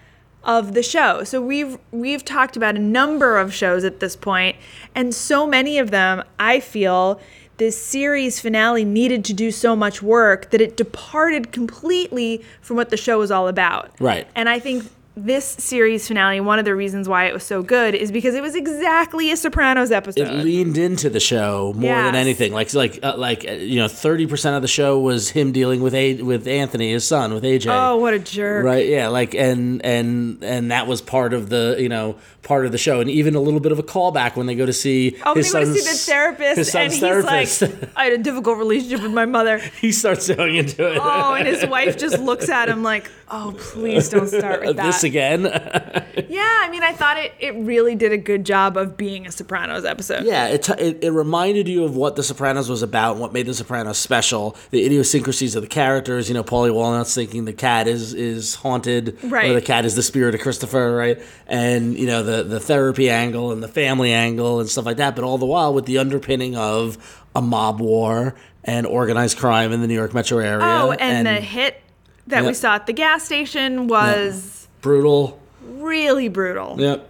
of 0.43 0.73
the 0.73 0.83
show. 0.83 1.23
So 1.23 1.41
we've 1.41 1.77
we've 1.91 2.23
talked 2.23 2.57
about 2.57 2.75
a 2.75 2.79
number 2.79 3.37
of 3.37 3.53
shows 3.53 3.83
at 3.83 3.99
this 3.99 4.15
point, 4.15 4.57
and 4.93 5.13
so 5.13 5.47
many 5.47 5.77
of 5.77 5.91
them, 5.91 6.23
I 6.39 6.59
feel 6.59 7.19
this 7.57 7.81
series 7.81 8.39
finale 8.39 8.83
needed 8.83 9.23
to 9.25 9.33
do 9.33 9.51
so 9.51 9.75
much 9.75 10.01
work 10.01 10.49
that 10.51 10.59
it 10.59 10.75
departed 10.75 11.51
completely 11.51 12.43
from 12.61 12.77
what 12.77 12.89
the 12.89 12.97
show 12.97 13.19
was 13.19 13.31
all 13.31 13.47
about. 13.47 13.91
Right. 13.99 14.27
And 14.35 14.49
I 14.49 14.59
think 14.59 14.85
this 15.15 15.45
series 15.45 16.07
finale, 16.07 16.39
one 16.39 16.57
of 16.57 16.65
the 16.65 16.73
reasons 16.75 17.07
why 17.07 17.25
it 17.25 17.33
was 17.33 17.43
so 17.43 17.61
good 17.61 17.93
is 17.93 18.11
because 18.11 18.33
it 18.33 18.41
was 18.41 18.55
exactly 18.55 19.31
a 19.31 19.37
Sopranos 19.37 19.91
episode. 19.91 20.27
It 20.27 20.31
leaned 20.43 20.77
into 20.77 21.09
the 21.09 21.19
show 21.19 21.71
more 21.75 21.95
than 22.01 22.15
anything. 22.15 22.51
Like 22.51 22.73
like 22.73 22.99
uh, 23.03 23.15
like 23.15 23.45
uh, 23.47 23.51
you 23.51 23.77
know, 23.79 23.87
thirty 23.87 24.25
percent 24.25 24.55
of 24.55 24.63
the 24.63 24.67
show 24.67 24.97
was 24.99 25.29
him 25.29 25.51
dealing 25.51 25.81
with 25.81 25.93
a 25.93 26.21
with 26.23 26.47
Anthony, 26.47 26.91
his 26.91 27.05
son, 27.05 27.33
with 27.33 27.43
AJ. 27.43 27.67
oh, 27.69 27.97
what 27.97 28.15
a 28.15 28.19
jerk. 28.19 28.65
Right, 28.65 28.87
yeah, 28.87 29.07
like 29.09 29.35
and 29.35 29.85
and 29.85 30.43
and 30.43 30.71
that 30.71 30.87
was 30.87 31.01
part 31.01 31.33
of 31.33 31.49
the 31.49 31.75
you 31.79 31.89
know 31.89 32.15
part 32.41 32.65
of 32.65 32.71
the 32.71 32.77
show, 32.79 32.99
and 32.99 33.09
even 33.09 33.35
a 33.35 33.39
little 33.39 33.59
bit 33.59 33.71
of 33.71 33.77
a 33.79 33.83
callback 33.83 34.35
when 34.35 34.47
they 34.47 34.55
go 34.55 34.65
to 34.65 34.73
see 34.73 35.15
Oh, 35.25 35.35
his 35.35 35.53
went 35.53 35.67
to 35.67 35.73
see 35.75 35.79
son's 35.81 36.05
the 36.05 36.11
therapist, 36.11 36.57
his 36.57 36.75
and 36.75 36.91
son's 36.91 36.93
he's 36.93 37.01
therapist. 37.01 37.61
like, 37.61 37.89
"I 37.95 38.03
had 38.05 38.13
a 38.13 38.17
difficult 38.17 38.57
relationship 38.57 39.03
with 39.03 39.13
my 39.13 39.25
mother." 39.27 39.59
he 39.79 39.91
starts 39.91 40.27
going 40.27 40.55
into 40.55 40.91
it. 40.91 40.97
Oh, 40.99 41.35
and 41.35 41.47
his 41.47 41.65
wife 41.67 41.97
just 41.97 42.17
looks 42.17 42.49
at 42.49 42.67
him 42.67 42.81
like, 42.81 43.11
"Oh, 43.29 43.53
please 43.57 44.09
don't 44.09 44.27
start 44.27 44.65
with 44.65 44.77
that." 44.77 44.83
this 44.87 45.02
Again. 45.03 45.43
Yeah, 46.29 46.61
I 46.61 46.69
mean, 46.69 46.83
I 46.83 46.93
thought 46.93 47.17
it, 47.17 47.33
it 47.39 47.53
really 47.55 47.95
did 47.95 48.11
a 48.11 48.17
good 48.17 48.43
job 48.45 48.75
of 48.77 48.97
being 48.97 49.27
a 49.27 49.31
Sopranos 49.31 49.83
episode. 49.85 50.25
Yeah, 50.25 50.47
it, 50.47 50.63
t- 50.63 50.73
it 50.73 51.03
it 51.03 51.11
reminded 51.11 51.67
you 51.67 51.83
of 51.83 51.95
what 51.95 52.15
The 52.15 52.23
Sopranos 52.23 52.69
was 52.69 52.81
about, 52.81 53.13
and 53.13 53.21
what 53.21 53.33
made 53.33 53.45
The 53.45 53.53
Sopranos 53.53 53.97
special, 53.97 54.55
the 54.71 54.83
idiosyncrasies 54.85 55.55
of 55.55 55.61
the 55.63 55.67
characters. 55.67 56.27
You 56.29 56.33
know, 56.33 56.43
Paulie 56.43 56.73
Walnut's 56.73 57.13
thinking 57.13 57.45
the 57.45 57.53
cat 57.53 57.87
is 57.87 58.13
is 58.13 58.55
haunted, 58.55 59.17
Right. 59.23 59.49
or 59.51 59.53
the 59.53 59.61
cat 59.61 59.85
is 59.85 59.95
the 59.95 60.01
spirit 60.03 60.33
of 60.33 60.41
Christopher, 60.41 60.95
right? 60.95 61.21
And 61.47 61.97
you 61.97 62.07
know 62.07 62.23
the 62.23 62.43
the 62.43 62.59
therapy 62.59 63.09
angle 63.09 63.51
and 63.51 63.61
the 63.61 63.67
family 63.67 64.11
angle 64.13 64.59
and 64.59 64.69
stuff 64.69 64.85
like 64.85 64.97
that. 64.97 65.15
But 65.15 65.23
all 65.23 65.37
the 65.37 65.45
while 65.47 65.73
with 65.73 65.85
the 65.85 65.97
underpinning 65.99 66.55
of 66.55 66.97
a 67.35 67.41
mob 67.41 67.79
war 67.79 68.35
and 68.63 68.85
organized 68.87 69.37
crime 69.37 69.71
in 69.71 69.81
the 69.81 69.87
New 69.87 69.95
York 69.95 70.13
metro 70.13 70.37
area. 70.39 70.65
Oh, 70.65 70.91
and, 70.93 71.27
the 71.27 71.33
hit 71.35 71.81
that 72.27 72.45
we 72.45 72.53
saw 72.53 72.75
at 72.75 72.87
the 72.87 72.93
gas 72.93 73.23
station 73.23 73.87
was 73.87 74.62
brutal. 74.83 75.39
really 75.65 76.29
brutal. 76.29 76.79
Yep. 76.79 77.09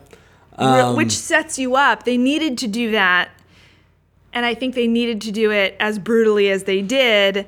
Um, 0.55 0.95
which 0.95 1.11
sets 1.11 1.59
you 1.59 1.75
up. 1.75 2.03
They 2.03 2.15
needed 2.15 2.57
to 2.59 2.67
do 2.67 2.91
that, 2.91 3.31
and 4.31 4.45
I 4.45 4.53
think 4.53 4.75
they 4.75 4.87
needed 4.87 5.19
to 5.21 5.31
do 5.31 5.51
it 5.51 5.75
as 5.79 5.97
brutally 5.99 6.49
as 6.49 6.63
they 6.63 6.81
did, 6.81 7.47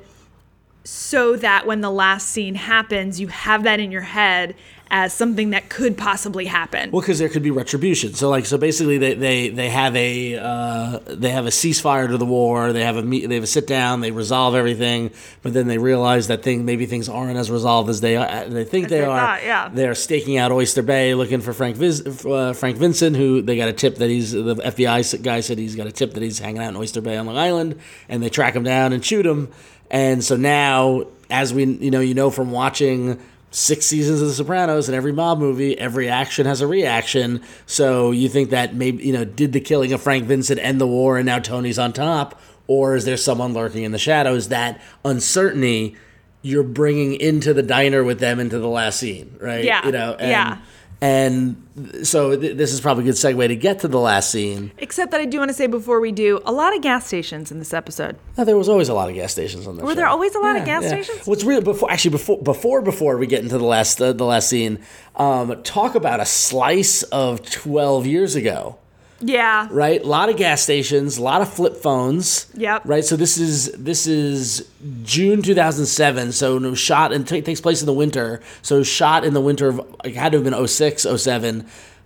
so 0.84 1.36
that 1.38 1.66
when 1.68 1.82
the 1.82 1.92
last 1.92 2.28
scene 2.30 2.56
happens, 2.56 3.22
you 3.22 3.28
have 3.28 3.64
that 3.64 3.80
in 3.80 3.92
your 3.92 4.02
head 4.02 4.56
as 4.92 5.14
something 5.14 5.50
that 5.50 5.70
could 5.70 5.98
possibly 5.98 6.46
happen. 6.46 6.92
Well, 6.92 7.02
because 7.02 7.20
there 7.20 7.30
could 7.30 7.44
be 7.44 7.52
retribution. 7.52 8.14
So, 8.14 8.30
like, 8.30 8.46
so 8.46 8.58
basically, 8.58 8.98
they 8.98 9.14
they, 9.16 9.50
they 9.50 9.70
have 9.70 9.96
a 9.96 10.38
uh, 10.38 11.00
they 11.06 11.32
have 11.32 11.46
a 11.46 11.50
ceasefire 11.50 12.08
to 12.08 12.18
the 12.18 12.26
war. 12.26 12.72
They 12.72 12.84
have 12.84 12.98
a 12.98 13.02
meet, 13.02 13.28
they 13.28 13.36
have 13.36 13.44
a 13.44 13.48
sit 13.48 13.68
down. 13.68 14.02
They 14.02 14.12
resolve 14.12 14.56
everything, 14.56 15.12
but 15.42 15.54
then 15.54 15.68
they 15.68 15.78
realize 15.78 16.28
that 16.28 16.44
thing 16.44 16.66
maybe 16.66 16.86
things 16.86 17.10
aren't 17.10 17.38
as 17.38 17.50
resolved 17.50 17.90
as 17.90 18.02
they 18.02 18.16
are, 18.16 18.46
they 18.46 18.64
think 18.64 18.90
they, 18.90 19.00
they 19.00 19.06
are. 19.06 19.20
thought, 19.20 19.44
yeah. 19.44 19.70
They're 19.74 19.96
staking 19.96 20.38
out 20.38 20.52
Oyster 20.52 20.84
Bay, 20.84 21.16
looking 21.16 21.42
for 21.42 21.54
Frank 21.54 21.78
Vis- 21.78 22.26
uh, 22.26 22.54
Frank 22.54 22.78
Vincent, 22.78 23.16
who 23.16 23.42
they 23.42 23.58
got 23.58 23.70
a 23.70 23.74
tip 23.74 23.96
that 23.96 24.10
he's 24.10 24.32
the 24.32 24.56
FBI 24.56 25.24
guy 25.24 25.40
said 25.40 25.58
he's 25.58 25.76
got 25.76 25.88
a 25.88 25.92
tip 25.92 26.14
that 26.14 26.24
he's 26.24 26.40
hanging 26.40 26.62
out 26.62 26.70
in 26.70 26.76
Oyster 26.78 27.02
Bay 27.02 27.18
on 27.18 27.26
Long 27.26 27.38
Island, 27.38 27.80
and 28.08 28.22
they 28.22 28.30
track 28.30 28.56
him 28.56 28.64
down 28.64 28.94
and 28.94 29.04
shoot 29.04 29.26
him. 29.26 29.52
And 29.90 30.24
so 30.24 30.36
now, 30.36 31.06
as 31.30 31.54
we 31.54 31.66
you 31.66 31.92
know, 31.92 32.00
you 32.00 32.14
know 32.14 32.30
from 32.30 32.52
watching 32.52 33.20
six 33.56 33.86
seasons 33.86 34.22
of 34.22 34.28
The 34.28 34.34
Sopranos 34.34 34.90
and 34.90 34.96
every 34.96 35.14
mob 35.14 35.40
movie, 35.40 35.80
every 35.80 36.10
action 36.10 36.46
has 36.46 36.60
a 36.60 36.68
reaction. 36.68 37.42
So 37.66 38.12
you 38.12 38.28
think 38.28 38.50
that 38.50 38.76
maybe 38.76 39.04
you 39.06 39.14
know, 39.14 39.24
did 39.24 39.54
the 39.54 39.62
killing 39.62 39.94
of 39.94 40.02
Frank 40.02 40.26
Vincent 40.26 40.60
end 40.60 40.82
the 40.82 40.88
war, 40.88 41.18
and 41.18 41.26
now 41.26 41.40
Tony's 41.40 41.80
on 41.80 41.94
top, 41.94 42.40
or 42.68 42.96
is 42.96 43.06
there 43.06 43.18
someone 43.18 43.54
lurking 43.54 43.84
in 43.84 43.92
the 43.92 43.98
shadows? 43.98 44.50
That 44.50 44.82
uncertainty 45.04 45.96
you're 46.42 46.64
bringing 46.64 47.16
into 47.16 47.54
the 47.54 47.64
diner 47.64 48.04
with 48.04 48.20
them 48.20 48.40
into 48.40 48.60
the 48.60 48.68
last 48.68 49.00
scene, 49.00 49.36
right? 49.42 49.64
Yeah, 49.64 49.86
You 49.86 49.92
know. 49.92 50.16
And, 50.20 50.30
yeah. 50.30 50.58
And 51.06 52.02
so 52.02 52.36
th- 52.36 52.58
this 52.58 52.74
is 52.74 52.82
probably 52.82 53.04
a 53.04 53.06
good 53.06 53.14
segue 53.14 53.48
to 53.48 53.56
get 53.56 53.80
to 53.82 53.88
the 53.88 54.00
last 54.00 54.32
scene. 54.32 54.72
Except 54.80 55.12
that 55.12 55.22
I 55.22 55.26
do 55.26 55.38
want 55.38 55.50
to 55.50 55.54
say 55.54 55.68
before 55.68 56.00
we 56.00 56.12
do, 56.12 56.40
a 56.46 56.52
lot 56.52 56.76
of 56.76 56.82
gas 56.82 57.06
stations 57.06 57.52
in 57.52 57.60
this 57.60 57.76
episode. 57.76 58.18
Oh, 58.40 58.44
there 58.44 58.58
was 58.58 58.68
always 58.68 58.90
a 58.90 58.96
lot 58.96 59.08
of 59.08 59.14
gas 59.14 59.32
stations 59.32 59.68
on 59.68 59.76
the 59.78 59.84
Were 59.84 59.92
show. 59.92 59.96
there 59.96 60.08
always 60.08 60.34
a 60.34 60.40
lot 60.40 60.56
of 60.56 60.66
gas 60.66 60.82
yeah. 60.82 60.90
stations? 60.90 61.28
What's 61.28 61.44
real 61.44 61.62
before 61.62 61.92
actually 61.92 62.12
before 62.12 62.42
before 62.42 62.82
before 62.82 63.18
we 63.18 63.28
get 63.28 63.44
into 63.44 63.60
the 63.60 63.66
last 63.66 64.02
uh, 64.02 64.14
the 64.14 64.26
last 64.26 64.50
scene, 64.50 64.80
um, 65.16 65.62
talk 65.62 65.94
about 65.94 66.20
a 66.22 66.26
slice 66.26 67.04
of 67.04 67.48
twelve 67.48 68.08
years 68.08 68.36
ago, 68.36 68.80
Yeah. 69.22 69.68
right? 69.72 70.02
A 70.02 70.08
lot 70.08 70.30
of 70.30 70.38
gas 70.38 70.62
stations, 70.62 71.18
a 71.18 71.24
lot 71.24 71.42
of 71.42 71.52
flip 71.52 71.78
phones. 71.78 72.48
Yep. 72.56 72.82
Right. 72.86 73.04
So 73.04 73.16
this 73.16 73.38
is 73.38 73.72
this 73.74 74.08
is 74.08 74.68
June 75.04 75.42
two 75.42 75.56
thousand 75.56 75.86
seven. 75.86 76.32
So 76.32 76.58
it 76.58 76.62
was 76.62 76.80
shot 76.80 77.14
and 77.14 77.28
ta- 77.28 77.42
takes 77.42 77.62
place 77.62 77.82
in 77.82 77.86
the 77.86 77.94
winter. 77.94 78.42
So 78.62 78.84
shot 78.84 79.24
in 79.26 79.34
the 79.34 79.42
winter 79.42 79.70
of 79.70 79.80
it 80.04 80.16
had 80.16 80.32
to 80.34 80.38
have 80.42 80.46
been 80.46 80.68
06, 80.68 81.04
07. 81.18 81.66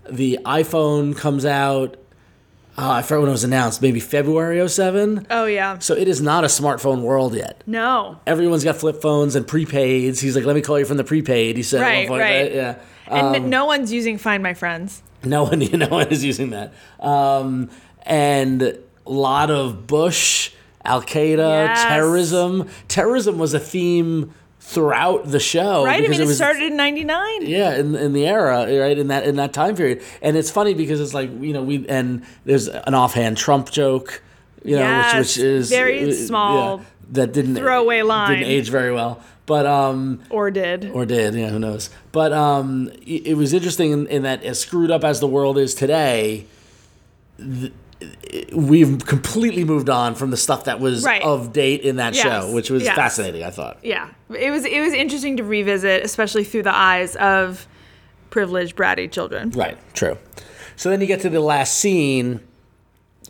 The 0.09 0.39
iPhone 0.45 1.15
comes 1.15 1.45
out. 1.45 1.97
Uh, 2.81 2.91
I 2.91 3.01
forget 3.01 3.19
when 3.19 3.29
it 3.29 3.33
was 3.33 3.43
announced. 3.43 3.81
Maybe 3.81 3.99
February 3.99 4.65
07. 4.67 5.27
Oh 5.29 5.45
yeah. 5.45 5.79
So 5.79 5.95
it 5.95 6.07
is 6.07 6.21
not 6.21 6.43
a 6.45 6.47
smartphone 6.47 7.01
world 7.01 7.35
yet 7.35 7.61
No. 7.67 8.19
everyone's 8.25 8.63
got 8.63 8.77
flip 8.77 9.01
phones 9.01 9.35
and 9.35 9.45
prepaids. 9.45 10.21
He's 10.21 10.35
like, 10.35 10.45
let 10.45 10.55
me 10.55 10.61
call 10.61 10.79
you 10.79 10.85
from 10.85 10.97
the 10.97 11.03
prepaid. 11.03 11.57
He 11.57 11.63
said, 11.63 11.81
Right, 11.81 12.07
point, 12.07 12.21
right. 12.21 12.53
Yeah. 12.53 12.75
And 13.07 13.35
Um, 13.35 13.49
no 13.49 13.65
one's 13.65 13.91
using 13.91 14.17
Find 14.17 14.41
My 14.41 14.53
Friends. 14.53 15.01
no 15.23 15.43
one, 15.43 15.59
no 15.73 15.87
one 15.89 16.07
is 16.07 16.23
using 16.23 16.51
that. 16.51 16.73
Um, 17.01 17.69
and 18.03 18.61
a 18.61 18.77
lot 19.05 19.51
of 19.51 19.85
Bush, 19.87 20.51
Al 20.85 21.01
Qaeda, 21.01 21.65
Yes. 21.67 21.83
terrorism. 21.83 22.67
Terrorism 22.87 23.37
was 23.37 23.53
a 23.53 23.59
theme 23.59 24.33
throughout 24.69 25.25
the 25.31 25.39
show. 25.39 25.83
Right? 25.83 26.03
I 26.03 26.07
mean, 26.07 26.21
it, 26.21 26.27
was, 26.27 26.35
started 26.37 26.61
in 26.61 26.77
99. 26.77 27.47
yeah, 27.47 27.75
in, 27.75 27.95
in 27.95 28.13
the 28.13 28.27
era, 28.27 28.67
right 28.79 28.97
in 28.97 29.07
that 29.07 29.25
in 29.25 29.37
that 29.37 29.51
time 29.51 29.75
period, 29.75 30.03
and 30.21 30.37
it's 30.37 30.51
funny 30.51 30.75
because 30.75 31.01
it's 31.01 31.13
like 31.13 31.29
you 31.41 31.53
know 31.53 31.63
we 31.63 31.87
and 31.87 32.23
there's 32.45 32.67
an 32.67 32.93
offhand 32.93 33.37
Trump 33.37 33.71
joke, 33.71 34.21
you 34.63 34.75
know, 34.75 34.81
Yes, 34.81 35.13
which, 35.15 35.37
which 35.37 35.43
is 35.45 35.69
very 35.69 36.09
uh, 36.09 36.13
small 36.13 36.77
yeah, 36.77 36.83
that 37.13 37.33
didn't 37.33 37.55
throwaway 37.55 38.03
line. 38.03 38.29
didn't 38.37 38.51
age 38.51 38.69
very 38.69 38.93
well, 38.93 39.23
but 39.47 39.65
um, 39.65 40.21
Or 40.29 40.51
did. 40.51 40.91
or 40.91 41.03
did, 41.07 41.33
yeah, 41.33 41.49
who 41.49 41.57
knows? 41.57 41.89
But 42.11 42.31
um, 42.31 42.91
it, 43.01 43.25
it 43.25 43.33
was 43.33 43.53
interesting 43.53 43.91
in, 43.91 44.05
in 44.07 44.21
that 44.21 44.43
as 44.43 44.59
screwed 44.59 44.91
up 44.91 45.03
as 45.03 45.19
the 45.19 45.27
world 45.27 45.57
is 45.57 45.73
today, 45.73 46.45
th- 47.39 47.73
we've 48.53 49.05
completely 49.05 49.63
moved 49.63 49.89
on 49.89 50.15
from 50.15 50.31
the 50.31 50.37
stuff 50.37 50.65
that 50.65 50.79
was 50.79 51.03
Right. 51.03 51.21
of 51.21 51.51
date 51.53 51.81
in 51.81 51.97
that 51.97 52.15
Yes, 52.15 52.23
show, 52.23 52.51
which 52.53 52.69
was 52.69 52.83
yes. 52.83 52.95
fascinating. 52.95 53.43
I 53.43 53.49
thought. 53.49 53.79
yeah. 53.83 54.09
It 54.29 54.51
was 54.51 54.65
it 54.65 54.79
was 54.79 54.93
interesting 54.93 55.37
to 55.37 55.43
revisit, 55.43 56.03
especially 56.05 56.43
through 56.43 56.63
the 56.63 56.75
eyes 56.75 57.15
of 57.17 57.67
privileged 58.29 58.75
bratty 58.75 59.11
children. 59.11 59.49
Right, 59.51 59.77
true. 59.93 60.17
So 60.75 60.89
then 60.89 61.01
you 61.01 61.07
get 61.07 61.21
to 61.21 61.29
the 61.29 61.41
last 61.41 61.77
scene, 61.77 62.39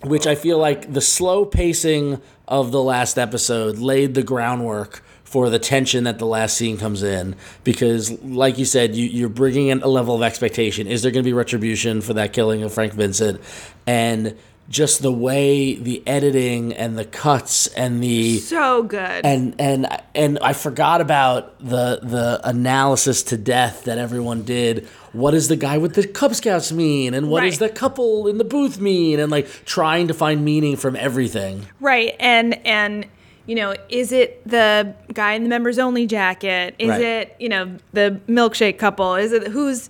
which 0.04 0.28
I 0.28 0.36
feel 0.36 0.58
like 0.60 0.94
the 0.94 1.02
slow 1.02 1.46
pacing 1.46 2.22
of 2.48 2.72
the 2.72 2.82
last 2.84 3.18
episode 3.18 3.78
laid 3.80 4.14
the 4.14 4.24
groundwork 4.24 5.04
for 5.24 5.50
the 5.50 5.60
tension 5.60 6.04
that 6.06 6.18
the 6.20 6.26
last 6.26 6.58
scene 6.58 6.78
comes 6.78 7.02
in. 7.04 7.36
Because, 7.64 8.12
like 8.24 8.58
you 8.58 8.66
said, 8.66 8.96
you, 8.96 9.06
you're 9.06 9.30
bringing 9.30 9.68
in 9.68 9.82
a 9.84 9.88
level 9.88 10.16
of 10.16 10.22
expectation. 10.24 10.86
Is 10.88 11.02
there 11.04 11.12
going 11.12 11.24
to 11.24 11.28
be 11.28 11.34
retribution 11.34 12.02
for 12.02 12.14
that 12.16 12.34
killing 12.34 12.64
of 12.64 12.74
Frank 12.74 12.94
Vincent? 12.94 13.40
And 13.88 14.36
just 14.70 15.02
the 15.02 15.12
way 15.12 15.74
the 15.76 16.02
editing 16.08 16.74
and 16.74 16.98
the 16.98 17.04
cuts 17.04 17.68
and 17.68 18.02
the 18.04 18.38
So 18.38 18.84
good. 18.84 19.26
and 19.26 19.56
and 19.60 19.88
and 20.14 20.38
I 20.42 20.54
forgot 20.54 21.02
about 21.02 21.58
the 21.60 22.00
the 22.04 22.40
analysis 22.44 23.24
to 23.24 23.38
death 23.38 23.86
that 23.86 23.98
everyone 23.98 24.44
did. 24.44 24.88
What 25.12 25.32
does 25.32 25.48
the 25.48 25.56
guy 25.56 25.80
with 25.80 25.96
the 25.96 26.08
Cub 26.08 26.36
Scouts 26.36 26.72
mean, 26.72 27.16
and 27.16 27.30
what 27.32 27.42
does 27.42 27.60
Right. 27.60 27.70
the 27.72 27.76
couple 27.76 28.28
in 28.28 28.38
the 28.38 28.44
booth 28.44 28.80
mean, 28.80 29.20
and 29.20 29.32
like 29.32 29.48
trying 29.66 30.08
to 30.10 30.14
find 30.14 30.46
meaning 30.46 30.76
from 30.78 30.96
everything. 30.96 31.66
Right. 31.80 32.16
And 32.20 32.64
and 32.66 33.08
you 33.48 33.56
know, 33.56 33.74
is 33.90 34.12
it 34.12 34.48
the 34.48 34.94
guy 35.12 35.34
in 35.34 35.42
the 35.42 35.50
members 35.50 35.80
only 35.80 36.06
jacket? 36.06 36.76
Is 36.78 36.90
Right. 36.90 37.02
it, 37.02 37.36
you 37.40 37.50
know, 37.50 37.78
the 37.94 38.20
milkshake 38.30 38.78
couple? 38.78 39.16
Is 39.16 39.34
it 39.34 39.48
who's 39.48 39.90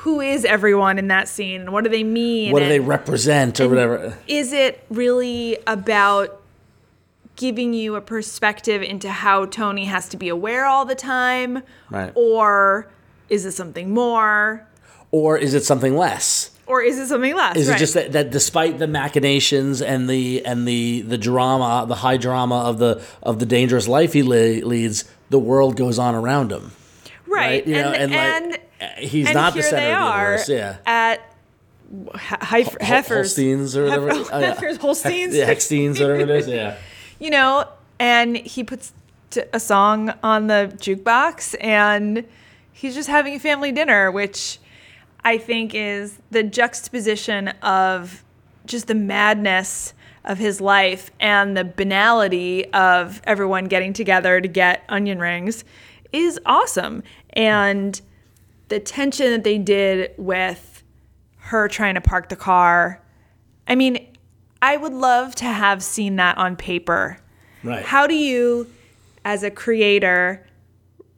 who 0.00 0.20
is 0.20 0.44
everyone 0.44 0.98
in 0.98 1.08
that 1.08 1.28
scene 1.28 1.60
and 1.62 1.72
what 1.72 1.84
do 1.84 1.90
they 1.90 2.04
mean? 2.04 2.52
What 2.52 2.60
do 2.60 2.64
And 2.64 2.72
they 2.72 2.80
represent, 2.80 3.60
or 3.60 3.68
whatever? 3.68 4.16
is 4.26 4.52
it 4.52 4.84
really 4.90 5.58
about 5.66 6.40
giving 7.36 7.74
you 7.74 7.96
a 7.96 8.00
perspective 8.00 8.82
into 8.82 9.10
how 9.10 9.46
Tony 9.46 9.84
has 9.86 10.08
to 10.10 10.16
be 10.16 10.28
aware 10.28 10.64
all 10.66 10.84
the 10.84 10.94
time? 10.94 11.62
Right. 11.90 12.12
Or 12.14 12.88
is 13.28 13.44
it 13.44 13.52
something 13.52 13.90
more? 13.92 14.66
Or 15.10 15.36
is 15.38 15.54
it 15.54 15.64
something 15.64 15.96
less? 15.96 16.50
Or 16.66 16.82
is 16.82 16.98
it 16.98 17.06
something 17.06 17.34
less? 17.34 17.56
Is 17.56 17.68
Right. 17.68 17.76
it 17.76 17.78
just 17.78 17.94
that, 17.94 18.12
that 18.12 18.30
despite 18.30 18.78
the 18.78 18.86
machinations 18.88 19.80
and 19.82 20.10
the 20.10 20.44
and 20.44 20.66
the 20.66 21.02
the 21.02 21.16
drama, 21.18 21.84
the 21.86 21.94
high 21.96 22.16
drama 22.16 22.56
of 22.62 22.78
the 22.78 23.02
of 23.22 23.38
the 23.38 23.46
dangerous 23.46 23.86
life 23.86 24.12
he 24.14 24.22
le- 24.24 24.64
leads, 24.66 25.04
the 25.30 25.38
world 25.38 25.76
goes 25.76 25.98
on 25.98 26.14
around 26.16 26.50
him, 26.50 26.72
right? 27.26 27.64
You 27.66 27.74
know, 27.74 27.92
and, 27.92 28.12
and, 28.12 28.50
like 28.50 28.65
he's 28.96 29.26
and 29.26 29.34
not 29.34 29.54
the 29.54 29.62
center 29.62 29.76
of 29.96 30.12
the 30.12 30.16
universe. 30.18 30.48
Yeah. 30.48 30.76
at 30.86 31.20
Heif- 31.92 32.80
Heifers. 32.82 33.36
Holsteins 33.36 33.76
or 33.76 33.84
whatever. 33.84 34.08
Hef- 34.08 34.28
Oh, 34.32 34.38
yeah. 34.40 34.46
Heifers, 34.54 34.76
Holsteins. 34.78 35.32
The 35.34 35.40
Hexteens, 35.42 36.00
whatever 36.00 36.16
it 36.20 36.30
is. 36.30 36.48
Yeah. 36.48 36.76
you 37.18 37.30
know, 37.30 37.68
and 37.98 38.36
he 38.36 38.64
puts 38.64 38.92
t- 39.30 39.42
a 39.52 39.60
song 39.60 40.12
on 40.22 40.48
the 40.48 40.72
jukebox 40.76 41.54
and 41.60 42.24
he's 42.72 42.94
just 42.94 43.08
having 43.08 43.34
a 43.34 43.38
family 43.38 43.72
dinner, 43.72 44.10
which 44.10 44.58
I 45.24 45.38
think 45.38 45.74
is 45.74 46.18
the 46.30 46.42
juxtaposition 46.42 47.48
of 47.62 48.22
just 48.66 48.88
the 48.88 48.94
madness 48.94 49.94
of 50.24 50.38
his 50.38 50.60
life 50.60 51.12
and 51.20 51.56
the 51.56 51.64
banality 51.64 52.66
of 52.72 53.22
everyone 53.24 53.66
getting 53.66 53.92
together 53.92 54.40
to 54.40 54.48
get 54.48 54.82
onion 54.88 55.20
rings 55.20 55.64
is 56.12 56.40
awesome. 56.44 57.02
And 57.34 58.00
the 58.68 58.80
tension 58.80 59.30
that 59.30 59.44
they 59.44 59.58
did 59.58 60.12
with 60.16 60.82
her 61.38 61.68
trying 61.68 61.94
to 61.94 62.00
park 62.00 62.28
the 62.28 62.36
car. 62.36 63.00
I 63.68 63.74
mean, 63.74 64.06
I 64.60 64.76
would 64.76 64.92
love 64.92 65.34
to 65.36 65.44
have 65.44 65.82
seen 65.82 66.16
that 66.16 66.38
on 66.38 66.56
paper. 66.56 67.18
Right. 67.62 67.84
How 67.84 68.06
do 68.06 68.14
you, 68.14 68.70
as 69.24 69.42
a 69.42 69.50
creator, 69.50 70.46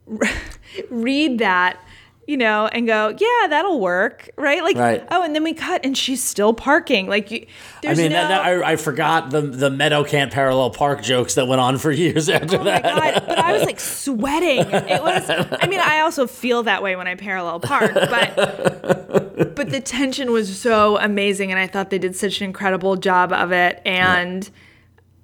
read 0.89 1.39
that, 1.39 1.83
you 2.29 2.37
know, 2.37 2.67
and 2.67 2.85
go, 2.85 3.07
yeah, 3.17 3.47
that'll 3.47 3.79
work, 3.79 4.29
right? 4.35 4.61
Like, 4.61 4.77
Right. 4.77 5.03
oh, 5.09 5.23
and 5.23 5.33
then 5.33 5.43
we 5.43 5.55
cut, 5.55 5.83
and 5.83 5.97
she's 5.97 6.23
still 6.23 6.53
parking. 6.53 7.07
Like, 7.07 7.31
you, 7.31 7.39
I 7.39 7.47
there's 7.81 7.97
mean, 7.97 8.11
no, 8.11 8.19
that, 8.21 8.27
that, 8.27 8.45
I, 8.63 8.73
I 8.73 8.75
forgot 8.75 9.31
the 9.31 9.41
the 9.41 9.71
Meadow 9.71 10.03
can't 10.03 10.31
parallel 10.31 10.69
park 10.69 11.01
jokes 11.01 11.33
that 11.33 11.47
went 11.47 11.59
on 11.59 11.79
for 11.79 11.91
years 12.05 12.29
after 12.29 12.57
Oh 12.57 12.63
my 12.63 12.65
that. 12.65 12.83
god! 12.83 13.23
But 13.27 13.39
I 13.39 13.51
was 13.53 13.63
like 13.63 13.79
sweating. 13.79 14.59
It 14.59 15.01
was. 15.01 15.27
I 15.59 15.65
mean, 15.67 15.79
I 15.79 16.01
also 16.01 16.27
feel 16.27 16.61
that 16.63 16.83
way 16.83 16.95
when 16.95 17.07
I 17.07 17.15
parallel 17.15 17.59
park, 17.61 17.93
but 17.95 18.35
but 19.55 19.71
the 19.71 19.81
tension 19.83 20.31
was 20.31 20.55
so 20.55 20.99
amazing, 20.99 21.49
and 21.51 21.59
I 21.59 21.65
thought 21.65 21.89
they 21.89 21.97
did 21.97 22.15
such 22.15 22.41
an 22.41 22.45
incredible 22.45 22.95
job 22.95 23.33
of 23.33 23.51
it. 23.51 23.81
And 23.85 24.47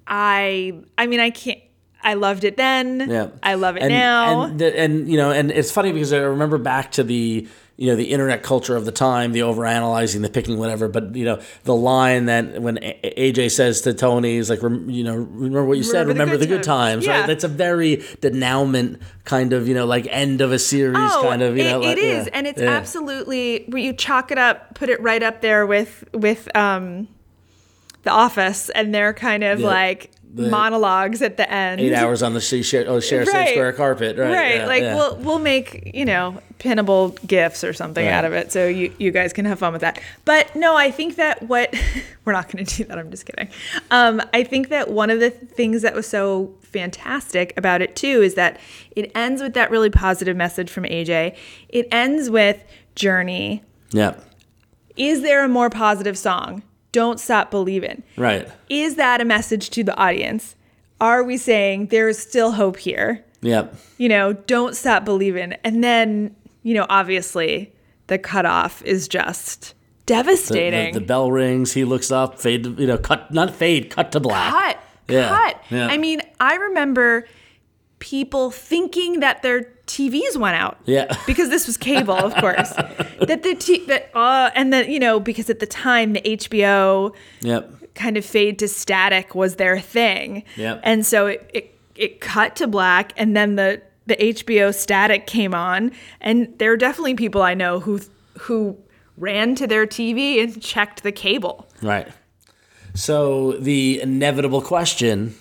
I, 0.08 0.80
I 0.98 1.06
mean, 1.06 1.20
I 1.20 1.30
can't. 1.30 1.60
I 2.06 2.14
loved 2.14 2.44
it 2.44 2.56
then. 2.56 3.10
Yeah, 3.10 3.30
I 3.42 3.54
love 3.54 3.76
it 3.76 3.82
and, 3.82 3.92
now. 3.92 4.44
And, 4.44 4.60
the, 4.60 4.78
and 4.78 5.10
you 5.10 5.16
know, 5.16 5.32
and 5.32 5.50
it's 5.50 5.72
funny 5.72 5.90
because 5.90 6.12
I 6.12 6.18
remember 6.18 6.56
back 6.56 6.92
to 6.92 7.02
the 7.02 7.48
you 7.76 7.88
know 7.88 7.96
the 7.96 8.12
internet 8.12 8.44
culture 8.44 8.76
of 8.76 8.84
the 8.84 8.92
time, 8.92 9.32
the 9.32 9.40
overanalyzing, 9.40 10.22
the 10.22 10.30
picking, 10.30 10.56
whatever. 10.56 10.86
But 10.86 11.16
you 11.16 11.24
know, 11.24 11.42
the 11.64 11.74
line 11.74 12.26
that 12.26 12.62
when 12.62 12.76
AJ 12.76 13.50
says 13.50 13.80
to 13.82 13.92
Tony, 13.92 14.36
he's 14.36 14.48
like, 14.48 14.62
you 14.62 15.02
know, 15.02 15.16
remember 15.16 15.64
what 15.64 15.78
you 15.78 15.82
said, 15.82 16.06
remember 16.06 16.36
the 16.36 16.46
good 16.46 16.62
times, 16.62 17.04
Yeah. 17.04 17.18
right? 17.20 17.26
That's 17.26 17.42
a 17.42 17.48
very 17.48 17.96
denouement 18.20 19.02
kind 19.24 19.52
of 19.52 19.66
you 19.66 19.74
know 19.74 19.84
like 19.84 20.06
end 20.08 20.40
of 20.40 20.52
a 20.52 20.60
series 20.60 20.96
kind 20.96 21.42
of 21.42 21.56
you 21.56 21.64
Oh, 21.64 21.66
it, 21.66 21.72
know. 21.72 21.80
like, 21.80 21.98
it 21.98 22.00
is, 22.00 22.26
yeah, 22.26 22.30
and 22.34 22.46
it's 22.46 22.62
yeah. 22.62 22.70
absolutely 22.70 23.64
where 23.66 23.82
you 23.82 23.92
chalk 23.92 24.30
it 24.30 24.38
up, 24.38 24.76
put 24.76 24.88
it 24.88 25.02
right 25.02 25.24
up 25.24 25.40
there 25.40 25.66
with 25.66 26.04
with 26.14 26.48
um, 26.56 27.08
the 28.04 28.12
Office, 28.12 28.68
and 28.70 28.94
they're 28.94 29.12
kind 29.12 29.42
of 29.42 29.58
like 29.58 30.12
The- 30.34 30.50
monologues 30.50 31.22
at 31.22 31.36
the 31.38 31.50
end. 31.50 31.80
eight 31.80 31.94
hours 31.94 32.22
on 32.22 32.34
the 32.34 32.40
sea 32.42 32.62
share, 32.62 32.84
oh, 32.88 33.00
share 33.00 33.24
same 33.24 33.34
Right. 33.34 33.48
square 33.50 33.72
carpet, 33.72 34.18
right? 34.18 34.30
right 34.30 34.56
yeah, 34.56 34.66
like 34.66 34.82
yeah. 34.82 34.94
we'll 34.94 35.16
we'll 35.16 35.38
make 35.38 35.92
you 35.94 36.04
know 36.04 36.40
pinnable 36.58 37.14
gifts 37.26 37.62
or 37.64 37.72
something 37.72 38.04
Right. 38.04 38.12
out 38.12 38.24
of 38.24 38.32
it 38.32 38.50
so 38.52 38.66
you 38.66 38.92
you 38.98 39.10
guys 39.12 39.32
can 39.34 39.44
have 39.44 39.58
fun 39.58 39.72
with 39.74 39.82
that 39.82 40.00
but 40.24 40.54
no 40.56 40.74
i 40.74 40.90
think 40.90 41.16
that 41.16 41.42
what 41.42 41.74
we're 42.24 42.32
not 42.32 42.50
going 42.50 42.64
to 42.64 42.76
do 42.76 42.84
that 42.84 42.98
i'm 42.98 43.10
just 43.10 43.26
kidding 43.26 43.48
um, 43.90 44.22
i 44.32 44.42
think 44.42 44.70
that 44.70 44.90
one 44.90 45.10
of 45.10 45.20
the 45.20 45.28
things 45.30 45.82
that 45.82 45.94
was 45.94 46.06
so 46.06 46.54
fantastic 46.62 47.52
about 47.58 47.82
it 47.82 47.94
too 47.94 48.22
is 48.22 48.34
that 48.34 48.58
it 48.92 49.12
ends 49.14 49.42
with 49.42 49.52
that 49.52 49.70
really 49.70 49.90
positive 49.90 50.34
message 50.34 50.70
from 50.70 50.84
aj 50.84 51.36
it 51.68 51.86
ends 51.92 52.30
with 52.30 52.62
journey 52.94 53.62
yeah, 53.92 54.14
is 54.96 55.20
there 55.22 55.44
a 55.44 55.48
more 55.48 55.68
positive 55.70 56.16
song 56.16 56.62
don't 57.00 57.18
stop 57.20 57.50
believing 57.50 58.02
right, 58.16 58.48
is 58.70 58.94
that 58.96 59.20
a 59.20 59.24
message 59.24 59.68
to 59.70 59.84
the 59.84 59.94
audience 60.06 60.54
are 61.00 61.22
we 61.22 61.36
saying 61.36 61.86
there 61.88 62.08
is 62.08 62.18
still 62.18 62.52
hope 62.52 62.76
here 62.78 63.22
Yep. 63.42 63.76
you 63.98 64.08
know, 64.08 64.32
don't 64.32 64.74
stop 64.74 65.04
believing. 65.04 65.52
And 65.62 65.84
then, 65.84 66.34
you 66.62 66.74
know, 66.74 66.86
obviously 66.88 67.72
the 68.08 68.18
cutoff 68.18 68.82
is 68.82 69.06
just 69.08 69.74
The, 70.06 70.14
devastating. 70.14 70.94
the, 70.94 71.00
the 71.00 71.06
bell 71.06 71.30
rings. 71.30 71.72
He 71.74 71.84
looks 71.84 72.10
up. 72.10 72.40
Fade. 72.40 72.64
to- 72.64 72.74
You 72.78 72.86
know, 72.88 72.98
cut. 72.98 73.30
Not 73.30 73.54
fade. 73.54 73.90
Cut 73.90 74.10
to 74.12 74.20
black. 74.20 74.50
cut, 74.52 74.76
Yeah, 75.14 75.28
cut. 75.28 75.62
yeah. 75.70 75.86
I 75.86 75.96
mean, 75.98 76.22
I 76.40 76.56
remember 76.56 77.28
people 77.98 78.50
thinking 78.50 79.20
that 79.20 79.42
their 79.42 79.62
TVs 79.86 80.36
went 80.36 80.56
out. 80.56 80.78
Yeah. 80.84 81.16
Because 81.26 81.48
this 81.48 81.66
was 81.66 81.76
cable, 81.76 82.14
of 82.14 82.34
course. 82.36 82.70
that 83.20 83.42
the 83.42 83.54
t- 83.54 83.84
that 83.86 84.10
uh 84.14 84.50
and 84.54 84.72
then, 84.72 84.90
you 84.90 84.98
know, 84.98 85.20
because 85.20 85.48
at 85.50 85.60
the 85.60 85.66
time 85.66 86.12
the 86.12 86.20
HBO 86.20 87.14
Yep. 87.40 87.94
kind 87.94 88.16
of 88.16 88.24
fade 88.24 88.58
to 88.58 88.68
static 88.68 89.34
was 89.34 89.56
their 89.56 89.78
thing. 89.78 90.42
Yep. 90.56 90.80
And 90.82 91.06
so 91.06 91.26
it, 91.26 91.50
it 91.54 91.78
it 91.94 92.20
cut 92.20 92.56
to 92.56 92.66
black 92.66 93.12
and 93.16 93.36
then 93.36 93.56
the 93.56 93.80
the 94.06 94.16
HBO 94.16 94.74
static 94.74 95.26
came 95.26 95.54
on 95.54 95.92
and 96.20 96.52
there 96.58 96.70
are 96.72 96.76
definitely 96.76 97.14
people 97.14 97.42
I 97.42 97.54
know 97.54 97.80
who 97.80 98.00
who 98.40 98.76
ran 99.16 99.54
to 99.54 99.66
their 99.66 99.86
TV 99.86 100.42
and 100.42 100.60
checked 100.60 101.02
the 101.02 101.12
cable. 101.12 101.66
Right. 101.80 102.06
So 102.94 103.52
the 103.52 104.00
inevitable 104.00 104.60
question: 104.62 105.34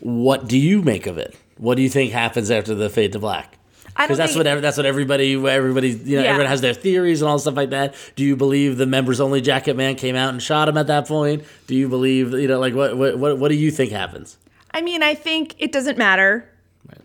What 0.00 0.48
do 0.48 0.58
you 0.58 0.82
make 0.82 1.06
of 1.06 1.18
it? 1.18 1.34
What 1.58 1.76
do 1.76 1.82
you 1.82 1.88
think 1.88 2.12
happens 2.12 2.50
after 2.50 2.74
the 2.74 2.90
fade 2.90 3.12
to 3.12 3.18
black? 3.18 3.58
Because 3.96 4.18
that's 4.18 4.34
think- 4.34 4.44
what 4.46 4.60
that's 4.62 4.76
what 4.76 4.86
everybody 4.86 5.34
everybody 5.34 5.90
you 5.90 6.16
know 6.16 6.22
Yeah. 6.24 6.30
everyone 6.30 6.48
has 6.50 6.60
their 6.60 6.74
theories 6.74 7.22
and 7.22 7.28
all 7.28 7.38
stuff 7.38 7.54
like 7.54 7.70
that. 7.70 7.94
Do 8.16 8.24
you 8.24 8.34
believe 8.34 8.76
the 8.76 8.86
members 8.86 9.20
only 9.20 9.40
jacket 9.40 9.76
man 9.76 9.94
came 9.94 10.16
out 10.16 10.30
and 10.30 10.42
shot 10.42 10.68
him 10.68 10.76
at 10.76 10.88
that 10.88 11.06
point? 11.06 11.44
Do 11.68 11.76
you 11.76 11.88
believe 11.88 12.32
you 12.32 12.48
know 12.48 12.58
like 12.58 12.74
what 12.74 12.96
what 12.96 13.18
what, 13.18 13.38
what 13.38 13.48
do 13.50 13.54
you 13.54 13.70
think 13.70 13.92
happens? 13.92 14.36
I 14.72 14.82
mean, 14.82 15.04
I 15.04 15.14
think 15.14 15.54
it 15.58 15.70
doesn't 15.70 15.96
matter. 15.96 16.48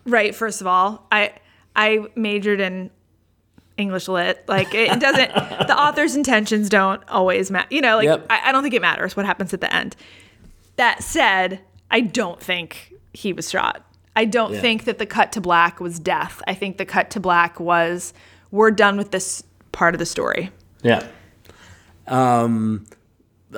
Right, 0.04 0.34
first 0.34 0.60
of 0.60 0.66
all, 0.66 1.06
I 1.12 1.32
I 1.76 2.06
majored 2.16 2.60
in 2.60 2.90
English 3.76 4.08
lit. 4.08 4.42
Like 4.48 4.74
it 4.74 4.98
doesn't 4.98 5.32
the 5.68 5.76
author's 5.80 6.16
intentions 6.16 6.68
don't 6.68 7.08
always 7.08 7.52
matter. 7.52 7.68
You 7.70 7.82
know, 7.82 7.96
like 7.98 8.06
Yep. 8.06 8.26
I, 8.30 8.48
I 8.48 8.52
don't 8.52 8.64
think 8.64 8.74
it 8.74 8.82
matters 8.82 9.16
what 9.16 9.26
happens 9.26 9.54
at 9.54 9.60
the 9.60 9.72
end. 9.72 9.94
That 10.74 11.04
said, 11.04 11.60
I 11.88 12.00
don't 12.00 12.40
think 12.40 12.92
he 13.12 13.32
was 13.32 13.48
shot. 13.48 13.84
I 14.16 14.24
don't 14.24 14.52
Yeah. 14.54 14.60
think 14.60 14.84
that 14.84 14.98
the 14.98 15.06
cut 15.06 15.32
to 15.32 15.40
black 15.40 15.80
was 15.80 15.98
death. 15.98 16.42
I 16.46 16.54
think 16.54 16.76
the 16.78 16.84
cut 16.84 17.10
to 17.10 17.20
black 17.20 17.60
was 17.60 18.12
we're 18.50 18.70
done 18.70 18.96
with 18.96 19.10
this 19.12 19.42
part 19.72 19.94
of 19.94 19.98
the 19.98 20.06
story. 20.06 20.50
Yeah. 20.82 21.06
Um, 22.06 22.86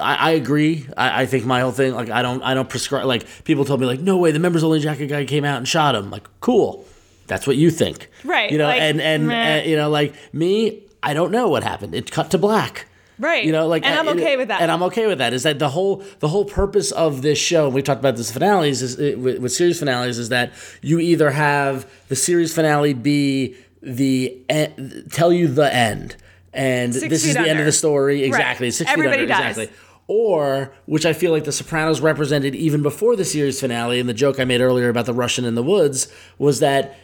I, 0.01 0.15
I 0.15 0.31
agree. 0.33 0.87
I, 0.97 1.23
I 1.23 1.27
think 1.27 1.45
my 1.45 1.61
whole 1.61 1.73
thing, 1.73 1.95
like, 1.95 2.11
I 2.11 2.23
don't, 2.23 2.43
I 2.43 2.55
don't 2.55 2.69
prescribe. 2.69 3.07
Like, 3.07 3.25
people 3.45 3.65
told 3.65 3.81
me, 3.81 3.87
like, 3.87 4.01
no 4.01 4.17
way, 4.19 4.31
the 4.31 4.39
members 4.39 4.63
only 4.65 4.81
jacket 4.81 5.07
guy 5.07 5.25
came 5.25 5.45
out 5.45 5.57
and 5.59 5.67
shot 5.69 5.95
him. 5.95 6.11
Like, 6.11 6.27
cool. 6.41 6.85
That's 7.29 7.47
what 7.47 7.57
you 7.57 7.71
think, 7.71 8.09
Right, 8.25 8.51
You 8.51 8.59
know, 8.59 8.67
like, 8.67 8.81
and 8.83 9.01
and 9.01 9.33
uh, 9.33 9.63
you 9.65 9.77
know, 9.77 9.89
like 9.89 10.13
me, 10.35 10.83
I 11.03 11.15
don't 11.15 11.31
know 11.31 11.49
what 11.49 11.63
happened. 11.63 11.95
It 11.95 12.11
cut 12.11 12.31
to 12.33 12.39
black. 12.39 12.87
Right. 13.23 13.45
You 13.45 13.53
know, 13.53 13.69
like, 13.69 13.87
And 13.87 13.95
I'm 13.99 14.09
okay 14.19 14.37
with 14.37 14.49
that. 14.49 14.61
And 14.61 14.71
I'm 14.71 14.83
okay 14.85 15.07
with 15.07 15.19
that. 15.19 15.33
Is 15.33 15.45
that 15.45 15.61
the 15.61 15.69
whole 15.69 16.03
the 16.19 16.29
whole 16.29 16.45
purpose 16.45 16.91
of 16.91 17.23
this 17.23 17.39
show? 17.39 17.67
And 17.67 17.75
we 17.75 17.81
talked 17.83 18.01
about 18.01 18.17
this 18.17 18.33
finales 18.33 18.83
is 18.83 18.99
uh, 18.99 19.17
with, 19.17 19.39
with 19.39 19.53
series 19.53 19.79
finales 19.79 20.19
is 20.19 20.29
that 20.31 20.53
you 20.83 20.99
either 20.99 21.31
have 21.31 21.89
the 22.09 22.17
series 22.17 22.53
finale 22.53 22.95
be 22.95 23.55
the 23.81 24.37
en- 24.49 25.07
tell 25.13 25.33
you 25.33 25.47
the 25.47 25.73
end, 25.73 26.17
and 26.53 26.93
Six 26.95 27.09
this 27.09 27.25
is 27.25 27.35
the 27.35 27.49
end 27.49 27.61
of 27.61 27.67
the 27.67 27.73
story. 27.73 28.17
Right. 28.23 28.27
Exactly. 28.27 28.71
Six 28.73 28.91
feet 28.91 28.99
Everybody 28.99 29.23
under. 29.23 29.35
dies. 29.35 29.59
Exactly. 29.59 29.77
Or, 30.09 30.75
which 30.87 31.07
I 31.07 31.13
feel 31.13 31.31
like 31.31 31.45
The 31.45 31.53
Sopranos 31.53 32.01
represented 32.01 32.55
even 32.57 32.83
before 32.83 33.15
the 33.17 33.25
series 33.25 33.61
finale, 33.61 34.01
and 34.01 34.09
the 34.09 34.15
joke 34.15 34.41
I 34.41 34.45
made 34.45 34.61
earlier 34.61 34.89
about 34.89 35.07
the 35.07 35.15
Russian 35.15 35.45
in 35.45 35.55
the 35.55 35.63
woods 35.63 36.09
was 36.39 36.59
that 36.61 36.99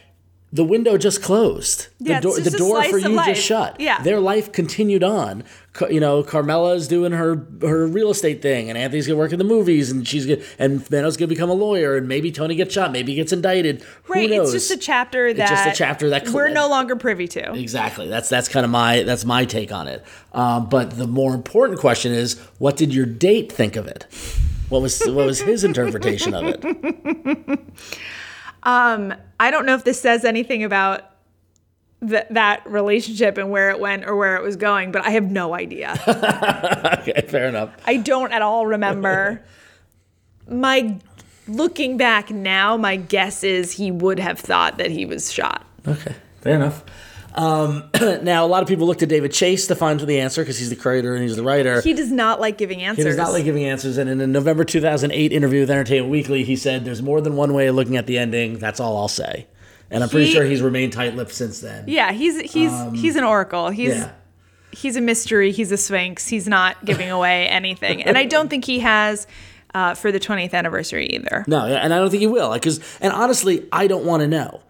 the 0.51 0.63
window 0.63 0.97
just 0.97 1.21
closed. 1.21 1.87
Yeah, 1.99 2.19
the 2.19 2.21
door, 2.21 2.37
it's 2.39 2.51
the 2.51 2.57
door 2.57 2.83
for 2.85 2.97
you 2.97 3.09
life. 3.09 3.35
just 3.35 3.45
shut. 3.45 3.79
Yeah. 3.79 4.01
Their 4.01 4.19
life 4.19 4.51
continued 4.51 5.03
on. 5.03 5.43
You 5.89 5.99
know, 5.99 6.23
Carmela's 6.23 6.87
doing 6.87 7.11
her 7.11 7.45
her 7.61 7.85
real 7.87 8.09
estate 8.09 8.41
thing, 8.41 8.67
and 8.69 8.77
Anthony's 8.77 9.05
gonna 9.05 9.19
work 9.19 9.31
in 9.31 9.37
the 9.37 9.45
movies, 9.45 9.91
and 9.91 10.07
she's 10.07 10.25
gonna, 10.25 10.41
and 10.57 10.89
Meadow's 10.89 11.15
gonna 11.17 11.27
become 11.27 11.49
a 11.49 11.53
lawyer, 11.53 11.95
and 11.95 12.07
maybe 12.07 12.31
Tony 12.31 12.55
gets 12.55 12.73
shot, 12.73 12.91
maybe 12.91 13.11
he 13.11 13.15
gets 13.17 13.31
indicted. 13.31 13.85
Right. 14.07 14.29
Knows? 14.29 14.53
It's 14.53 14.67
just 14.67 14.79
a 14.79 14.83
chapter 14.83 15.31
that 15.33 15.47
just 15.49 15.67
a 15.67 15.71
chapter 15.73 16.09
that 16.09 16.23
cl- 16.25 16.33
we're 16.35 16.49
no 16.49 16.67
longer 16.67 16.95
privy 16.95 17.27
to. 17.29 17.53
Exactly. 17.53 18.07
That's 18.07 18.27
that's 18.27 18.49
kind 18.49 18.65
of 18.65 18.71
my 18.71 19.03
that's 19.03 19.25
my 19.25 19.45
take 19.45 19.71
on 19.71 19.87
it. 19.87 20.03
Um, 20.33 20.67
but 20.67 20.97
the 20.97 21.07
more 21.07 21.35
important 21.35 21.79
question 21.79 22.11
is, 22.11 22.39
what 22.57 22.75
did 22.75 22.93
your 22.93 23.05
date 23.05 23.51
think 23.51 23.75
of 23.75 23.85
it? 23.87 24.07
What 24.69 24.81
was 24.81 24.99
what 25.05 25.25
was 25.27 25.39
his 25.39 25.63
interpretation 25.69 26.33
of 26.33 26.45
it? 26.47 27.59
Um, 28.63 29.13
I 29.39 29.51
don't 29.51 29.65
know 29.65 29.75
if 29.75 29.83
this 29.83 29.99
says 30.01 30.25
anything 30.25 30.63
about 30.63 31.03
th- 32.07 32.25
that 32.31 32.69
relationship 32.69 33.37
and 33.37 33.49
where 33.51 33.69
it 33.69 33.79
went 33.79 34.05
or 34.05 34.15
where 34.15 34.35
it 34.35 34.43
was 34.43 34.55
going, 34.55 34.91
but 34.91 35.05
I 35.05 35.11
have 35.11 35.29
no 35.31 35.53
idea. 35.55 35.95
Okay, 36.99 37.25
fair 37.27 37.47
enough. 37.47 37.71
I 37.85 37.97
don't 37.97 38.31
at 38.33 38.41
all 38.41 38.65
remember. 38.67 39.41
My 40.47 40.97
looking 41.47 41.95
back 41.97 42.29
now, 42.29 42.75
my 42.75 42.97
guess 42.97 43.43
is 43.43 43.71
he 43.71 43.89
would 43.89 44.19
have 44.19 44.37
thought 44.37 44.77
that 44.77 44.91
he 44.91 45.05
was 45.05 45.31
shot. 45.31 45.65
Okay, 45.87 46.13
fair 46.41 46.55
enough. 46.55 46.83
Um, 47.35 47.89
now, 48.23 48.45
a 48.45 48.47
lot 48.47 48.63
of 48.63 48.69
people 48.69 48.87
look 48.87 48.99
to 48.99 49.05
David 49.05 49.31
Chase 49.31 49.67
to 49.67 49.75
find 49.75 49.99
the 49.99 50.19
answer 50.19 50.41
because 50.41 50.57
he's 50.57 50.69
the 50.69 50.75
creator 50.75 51.13
and 51.13 51.23
he's 51.23 51.35
the 51.35 51.43
writer. 51.43 51.81
He 51.81 51.93
does 51.93 52.11
not 52.11 52.39
like 52.39 52.57
giving 52.57 52.81
answers. 52.81 53.03
He 53.05 53.09
does 53.09 53.17
not 53.17 53.31
like 53.31 53.43
giving 53.43 53.65
answers. 53.65 53.97
And 53.97 54.09
in 54.09 54.19
a 54.21 54.27
November 54.27 54.63
2008 54.63 55.31
interview 55.31 55.59
with 55.61 55.69
Entertainment 55.71 56.11
Weekly, 56.11 56.43
he 56.43 56.55
said, 56.55 56.85
There's 56.85 57.01
more 57.01 57.21
than 57.21 57.35
one 57.35 57.53
way 57.53 57.67
of 57.67 57.75
looking 57.75 57.97
at 57.97 58.07
the 58.07 58.17
ending. 58.17 58.57
That's 58.57 58.79
all 58.79 58.97
I'll 58.97 59.07
say. 59.07 59.47
And 59.91 60.03
I'm 60.03 60.09
pretty 60.09 60.31
sure 60.31 60.43
he's 60.43 60.61
remained 60.61 60.93
tight 60.93 61.15
lipped 61.15 61.33
since 61.33 61.61
then. 61.61 61.85
yeah, 61.87 62.11
he's 62.11 62.39
he's 62.51 62.71
he's 62.93 63.15
an 63.15 63.23
oracle. 63.23 63.69
He's 63.69 63.93
Um, 63.93 63.97
Yeah. 63.99 64.11
he's 64.71 64.95
a 64.95 65.01
mystery. 65.01 65.51
He's 65.51 65.71
a 65.71 65.77
sphinx. 65.77 66.27
He's 66.27 66.47
not 66.47 66.85
giving 66.85 67.09
away 67.09 67.47
anything, 67.49 68.03
and 68.03 68.15
I 68.15 68.25
don't 68.25 68.49
think 68.49 68.65
he 68.65 68.79
has 68.81 69.25
uh, 69.73 69.95
for 69.95 70.11
the 70.11 70.19
20th 70.19 70.53
anniversary 70.53 71.07
either. 71.07 71.43
No, 71.47 71.65
and 71.65 71.91
I 71.91 71.97
don't 71.97 72.09
think 72.11 72.21
he 72.21 72.27
will. 72.27 72.57
Cause, 72.59 72.79
and 73.01 73.11
honestly, 73.13 73.67
I 73.71 73.87
don't 73.87 74.05
want 74.05 74.21
to 74.21 74.27
know. 74.27 74.61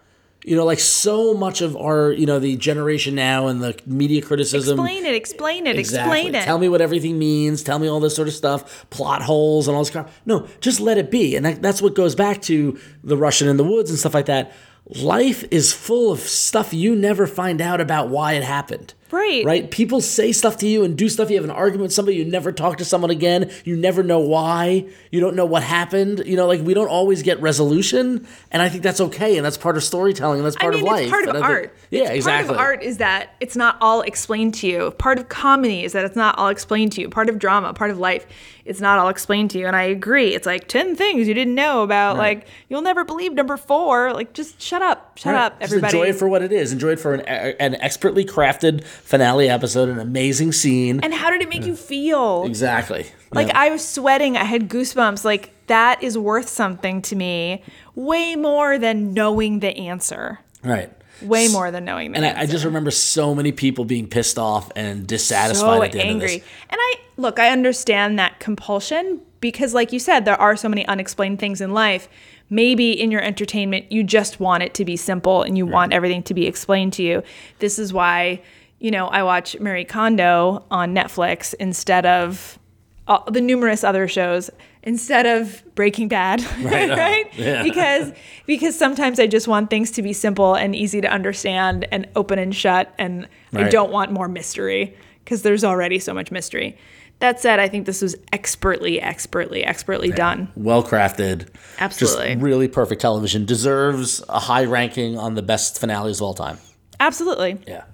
You 0.42 0.56
know, 0.56 0.64
like 0.64 0.80
so 0.80 1.34
much 1.34 1.60
of 1.60 1.76
our, 1.76 2.12
you 2.12 2.24
know, 2.24 2.38
the 2.38 2.56
generation 2.56 3.14
now 3.14 3.48
and 3.48 3.62
the 3.62 3.78
media 3.84 4.22
criticism. 4.22 4.78
Explain 4.78 5.04
it. 5.04 5.14
Explain 5.14 5.66
it. 5.66 5.78
Exactly. 5.78 6.20
Explain 6.20 6.34
it. 6.34 6.44
Tell 6.44 6.58
me 6.58 6.68
what 6.70 6.80
everything 6.80 7.18
means. 7.18 7.62
Tell 7.62 7.78
me 7.78 7.88
all 7.88 8.00
this 8.00 8.16
sort 8.16 8.26
of 8.26 8.32
stuff, 8.32 8.88
plot 8.88 9.20
holes 9.20 9.68
and 9.68 9.76
all 9.76 9.82
this 9.82 9.90
crap. 9.90 10.10
No, 10.24 10.48
just 10.60 10.80
let 10.80 10.96
it 10.96 11.10
be. 11.10 11.36
And 11.36 11.44
that, 11.44 11.60
that's 11.60 11.82
what 11.82 11.94
goes 11.94 12.14
back 12.14 12.40
to 12.42 12.78
the 13.04 13.18
Russian 13.18 13.48
in 13.48 13.58
the 13.58 13.64
woods 13.64 13.90
and 13.90 13.98
stuff 13.98 14.14
like 14.14 14.26
that. 14.26 14.52
life 14.96 15.44
is 15.50 15.72
full 15.72 16.10
of 16.12 16.20
stuff 16.20 16.72
you 16.72 16.96
never 16.96 17.26
find 17.26 17.60
out 17.60 17.80
about 17.80 18.08
why 18.08 18.32
it 18.34 18.42
happened. 18.42 18.94
Right. 19.10 19.44
Right? 19.44 19.70
People 19.70 20.00
say 20.00 20.32
stuff 20.32 20.56
to 20.58 20.66
you 20.66 20.84
and 20.84 20.96
do 20.96 21.08
stuff. 21.08 21.30
You 21.30 21.36
have 21.36 21.44
an 21.44 21.50
argument 21.50 21.82
with 21.82 21.92
somebody, 21.92 22.16
you 22.18 22.24
never 22.24 22.52
talk 22.52 22.78
to 22.78 22.84
someone 22.84 23.10
again. 23.10 23.50
You 23.64 23.76
never 23.76 24.02
know 24.02 24.20
why. 24.20 24.86
You 25.10 25.20
don't 25.20 25.36
know 25.36 25.46
what 25.46 25.62
happened. 25.62 26.22
You 26.26 26.36
know, 26.36 26.46
like 26.46 26.60
we 26.60 26.74
don't 26.74 26.88
always 26.88 27.22
get 27.22 27.40
resolution. 27.40 28.26
And 28.50 28.62
I 28.62 28.68
think 28.68 28.82
that's 28.82 29.00
okay. 29.00 29.36
And 29.36 29.44
that's 29.44 29.58
part 29.58 29.76
of 29.76 29.84
storytelling 29.84 30.38
and 30.38 30.46
that's 30.46 30.56
I 30.56 30.60
part 30.60 30.74
mean, 30.74 30.82
of 30.82 30.88
life. 30.88 31.02
it's 31.02 31.10
part 31.10 31.28
of 31.28 31.36
I 31.36 31.40
art. 31.40 31.74
Yeah, 31.90 32.02
It's 32.04 32.10
exactly. 32.16 32.54
Part 32.56 32.74
of 32.74 32.78
art 32.78 32.82
is 32.82 32.98
that 32.98 33.34
it's 33.40 33.56
not 33.56 33.76
all 33.80 34.02
explained 34.02 34.54
to 34.54 34.66
you. 34.66 34.90
Part 34.92 35.18
of 35.18 35.28
comedy 35.28 35.84
is 35.84 35.92
that 35.92 36.04
it's 36.04 36.16
not 36.16 36.38
all 36.38 36.48
explained 36.48 36.92
to 36.92 37.00
you. 37.00 37.08
Part 37.08 37.28
of 37.28 37.38
drama, 37.38 37.74
part 37.74 37.90
of 37.90 37.98
life, 37.98 38.26
it's 38.64 38.80
not 38.80 38.98
all 39.00 39.08
explained 39.08 39.50
to 39.52 39.58
you. 39.58 39.66
And 39.66 39.74
I 39.74 39.82
agree. 39.82 40.34
It's 40.34 40.46
like 40.46 40.68
10 40.68 40.94
things 40.94 41.26
you 41.26 41.34
didn't 41.34 41.54
know 41.56 41.82
about. 41.82 42.16
Like, 42.16 42.46
you'll 42.68 42.82
never 42.82 43.04
believe 43.04 43.32
number 43.32 43.56
four. 43.56 44.12
Like, 44.12 44.32
just 44.34 44.60
shut 44.62 44.82
up. 44.82 45.18
Shut 45.18 45.34
Right. 45.34 45.42
up, 45.46 45.60
Just 45.60 45.72
everybody. 45.72 45.96
enjoy 45.98 46.08
it 46.10 46.14
for 46.16 46.28
what 46.28 46.42
it 46.42 46.52
is. 46.52 46.72
Enjoy 46.72 46.90
it 46.90 47.00
for 47.00 47.14
an, 47.14 47.20
an 47.22 47.74
expertly 47.76 48.24
crafted 48.24 48.84
finale 48.84 49.48
episode, 49.48 49.88
an 49.88 49.98
amazing 49.98 50.52
scene. 50.52 51.00
and 51.02 51.12
how 51.12 51.30
did 51.30 51.42
it 51.42 51.48
make 51.48 51.64
you 51.66 51.74
feel? 51.74 52.44
exactly. 52.44 53.06
Like 53.32 53.48
Yeah. 53.48 53.58
I 53.60 53.70
was 53.70 53.86
sweating, 53.86 54.36
I 54.36 54.44
had 54.44 54.68
goosebumps. 54.68 55.24
Like 55.24 55.50
that 55.66 56.02
is 56.02 56.16
worth 56.18 56.48
something 56.48 57.00
to 57.02 57.16
me, 57.16 57.62
way 57.94 58.36
more 58.36 58.78
than 58.78 59.12
knowing 59.14 59.58
the 59.60 59.76
answer. 59.76 60.38
right. 60.64 60.92
Way 61.22 61.48
more 61.48 61.70
than 61.70 61.84
knowing 61.84 62.14
And. 62.14 62.24
I, 62.24 62.42
I 62.42 62.46
just 62.46 62.64
remember 62.64 62.90
so 62.90 63.34
many 63.34 63.52
people 63.52 63.84
being 63.84 64.08
pissed 64.08 64.38
off 64.38 64.70
and 64.76 65.06
dissatisfied 65.06 65.78
so 65.78 65.82
at 65.82 65.92
the 65.92 66.00
end 66.00 66.10
angry. 66.10 66.36
of 66.36 66.40
this. 66.40 66.50
And 66.70 66.78
I 66.80 66.94
look, 67.16 67.38
I 67.38 67.50
understand 67.50 68.18
that 68.18 68.40
compulsion 68.40 69.20
because, 69.40 69.74
like 69.74 69.92
you 69.92 69.98
said, 69.98 70.24
there 70.24 70.40
are 70.40 70.56
so 70.56 70.68
many 70.68 70.86
unexplained 70.86 71.38
things 71.38 71.60
in 71.60 71.72
life. 71.72 72.08
Maybe 72.48 72.92
in 72.92 73.10
your 73.10 73.22
entertainment, 73.22 73.90
you 73.92 74.02
just 74.02 74.40
want 74.40 74.62
it 74.62 74.74
to 74.74 74.84
be 74.84 74.96
simple 74.96 75.42
and 75.42 75.56
you 75.56 75.66
want 75.66 75.92
everything 75.92 76.22
to 76.24 76.34
be 76.34 76.46
explained 76.46 76.92
to 76.94 77.02
you. 77.02 77.22
This 77.60 77.78
is 77.78 77.92
why, 77.92 78.42
you 78.80 78.90
know, 78.90 79.06
I 79.06 79.22
watch 79.22 79.58
Marie 79.60 79.84
Kondo 79.84 80.64
on 80.70 80.94
Netflix 80.94 81.54
instead 81.60 82.06
of 82.06 82.58
uh, 83.06 83.18
the 83.30 83.40
numerous 83.40 83.84
other 83.84 84.08
shows 84.08 84.50
instead 84.82 85.26
of 85.26 85.62
Breaking 85.74 86.08
Bad, 86.08 86.42
right? 86.62 86.90
uh, 86.90 87.28
yeah. 87.34 87.62
Because 87.62 88.12
because 88.46 88.78
sometimes 88.78 89.20
I 89.20 89.26
just 89.26 89.48
want 89.48 89.70
things 89.70 89.90
to 89.92 90.02
be 90.02 90.12
simple 90.12 90.54
and 90.54 90.74
easy 90.74 91.00
to 91.00 91.08
understand 91.08 91.86
and 91.90 92.08
open 92.16 92.38
and 92.38 92.54
shut, 92.54 92.92
and 92.98 93.28
I 93.54 93.68
don't 93.68 93.92
want 93.92 94.12
more 94.12 94.28
mystery 94.28 94.96
because 95.24 95.42
there's 95.42 95.64
already 95.64 95.98
so 95.98 96.14
much 96.14 96.30
mystery. 96.30 96.76
That 97.20 97.38
said, 97.38 97.60
I 97.60 97.68
think 97.68 97.84
this 97.84 98.00
was 98.00 98.16
expertly, 98.32 98.98
expertly, 98.98 99.62
expertly 99.62 100.10
done. 100.10 100.50
Well 100.56 100.82
crafted. 100.82 101.48
Absolutely. 101.78 102.28
Just 102.28 102.42
really 102.42 102.66
perfect 102.66 103.02
television. 103.02 103.44
Deserves 103.44 104.24
a 104.30 104.38
high 104.38 104.64
ranking 104.64 105.18
on 105.18 105.34
the 105.34 105.42
best 105.42 105.78
finales 105.78 106.18
of 106.18 106.22
all 106.22 106.34
time. 106.34 106.58
Absolutely. 106.98 107.58
Yeah. 107.66 107.84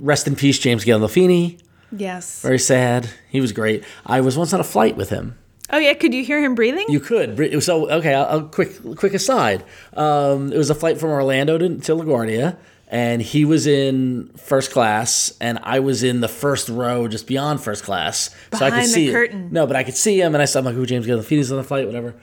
Rest 0.00 0.26
in 0.26 0.34
peace, 0.34 0.58
James 0.58 0.82
Gandolfini. 0.84 1.60
Yes. 1.92 2.40
Very 2.40 2.58
sad. 2.58 3.10
He 3.28 3.40
was 3.42 3.52
great. 3.52 3.84
I 4.06 4.22
was 4.22 4.36
once 4.38 4.54
on 4.54 4.60
a 4.60 4.64
flight 4.64 4.96
with 4.96 5.10
him. 5.10 5.38
Oh 5.70 5.78
yeah, 5.78 5.94
could 5.94 6.12
you 6.12 6.24
hear 6.24 6.42
him 6.42 6.54
breathing? 6.54 6.84
You 6.88 7.00
could. 7.00 7.62
So 7.62 7.90
okay, 7.90 8.12
I'll, 8.14 8.24
I'll 8.26 8.42
quick 8.42 8.70
quick 8.96 9.14
aside. 9.14 9.64
Um, 9.94 10.52
it 10.52 10.58
was 10.58 10.70
a 10.70 10.74
flight 10.74 10.98
from 10.98 11.10
Orlando 11.10 11.56
to, 11.58 11.68
to 11.78 11.92
LaGuardia, 11.96 12.56
and 12.88 13.22
he 13.22 13.44
was 13.46 13.66
in 13.66 14.28
first 14.36 14.70
class, 14.72 15.32
and 15.40 15.58
I 15.62 15.80
was 15.80 16.02
in 16.02 16.20
the 16.20 16.28
first 16.28 16.68
row, 16.68 17.08
just 17.08 17.26
beyond 17.26 17.62
first 17.62 17.82
class, 17.82 18.28
so 18.52 18.58
I 18.58 18.70
could 18.70 18.76
Behind 18.76 18.84
the 18.84 18.88
see 18.92 19.08
it. 19.08 19.12
curtain. 19.12 19.48
No, 19.52 19.66
but 19.66 19.74
I 19.76 19.84
could 19.84 19.96
see 19.96 20.20
him, 20.20 20.34
and 20.34 20.42
I 20.42 20.44
saw 20.44 20.58
I'm 20.58 20.66
like, 20.66 20.74
"Who 20.74 20.84
James 20.86 21.06
The 21.06 21.12
Gandolfini's 21.12 21.50
on 21.50 21.56
the 21.58 21.64
flight, 21.64 21.86
whatever." 21.86 22.14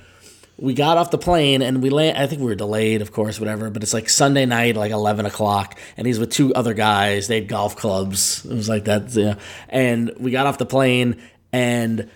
We 0.57 0.75
got 0.75 0.97
off 0.97 1.09
the 1.09 1.17
plane 1.17 1.63
and 1.63 1.81
we 1.81 1.89
land. 1.89 2.19
I 2.19 2.27
think 2.27 2.41
we 2.41 2.45
were 2.45 2.53
delayed, 2.55 3.01
of 3.01 3.11
course, 3.11 3.39
whatever. 3.39 3.71
But 3.71 3.81
it's 3.81 3.95
like 3.95 4.07
Sunday 4.09 4.45
night, 4.45 4.75
like 4.75 4.91
eleven 4.91 5.25
o'clock, 5.25 5.79
and 5.97 6.05
he's 6.05 6.19
with 6.19 6.29
two 6.29 6.53
other 6.53 6.75
guys. 6.75 7.27
They 7.27 7.35
had 7.39 7.47
golf 7.47 7.75
clubs. 7.75 8.45
It 8.45 8.53
was 8.53 8.69
like 8.69 8.85
that, 8.85 9.09
yeah. 9.15 9.35
And 9.69 10.11
we 10.19 10.29
got 10.29 10.45
off 10.45 10.59
the 10.59 10.67
plane, 10.67 11.19
and 11.51 12.07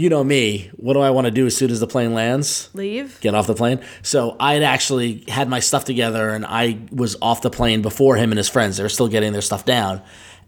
you 0.00 0.08
know 0.08 0.24
me. 0.24 0.70
What 0.76 0.94
do 0.94 1.00
I 1.00 1.10
want 1.10 1.26
to 1.26 1.30
do 1.30 1.44
as 1.44 1.54
soon 1.54 1.70
as 1.70 1.78
the 1.78 1.86
plane 1.86 2.14
lands? 2.14 2.70
Leave. 2.72 3.20
get 3.20 3.34
off 3.34 3.46
the 3.46 3.54
plane. 3.54 3.80
So 4.02 4.34
I 4.40 4.54
had 4.54 4.62
actually 4.62 5.24
had 5.28 5.46
my 5.46 5.60
stuff 5.60 5.84
together 5.84 6.30
and 6.30 6.46
I 6.46 6.78
was 6.90 7.16
off 7.20 7.42
the 7.42 7.50
plane 7.50 7.82
before 7.82 8.16
him 8.16 8.30
and 8.30 8.38
his 8.38 8.48
friends. 8.48 8.78
They 8.78 8.82
were 8.82 8.88
still 8.88 9.08
getting 9.08 9.32
their 9.32 9.42
stuff 9.42 9.66
down. 9.66 10.00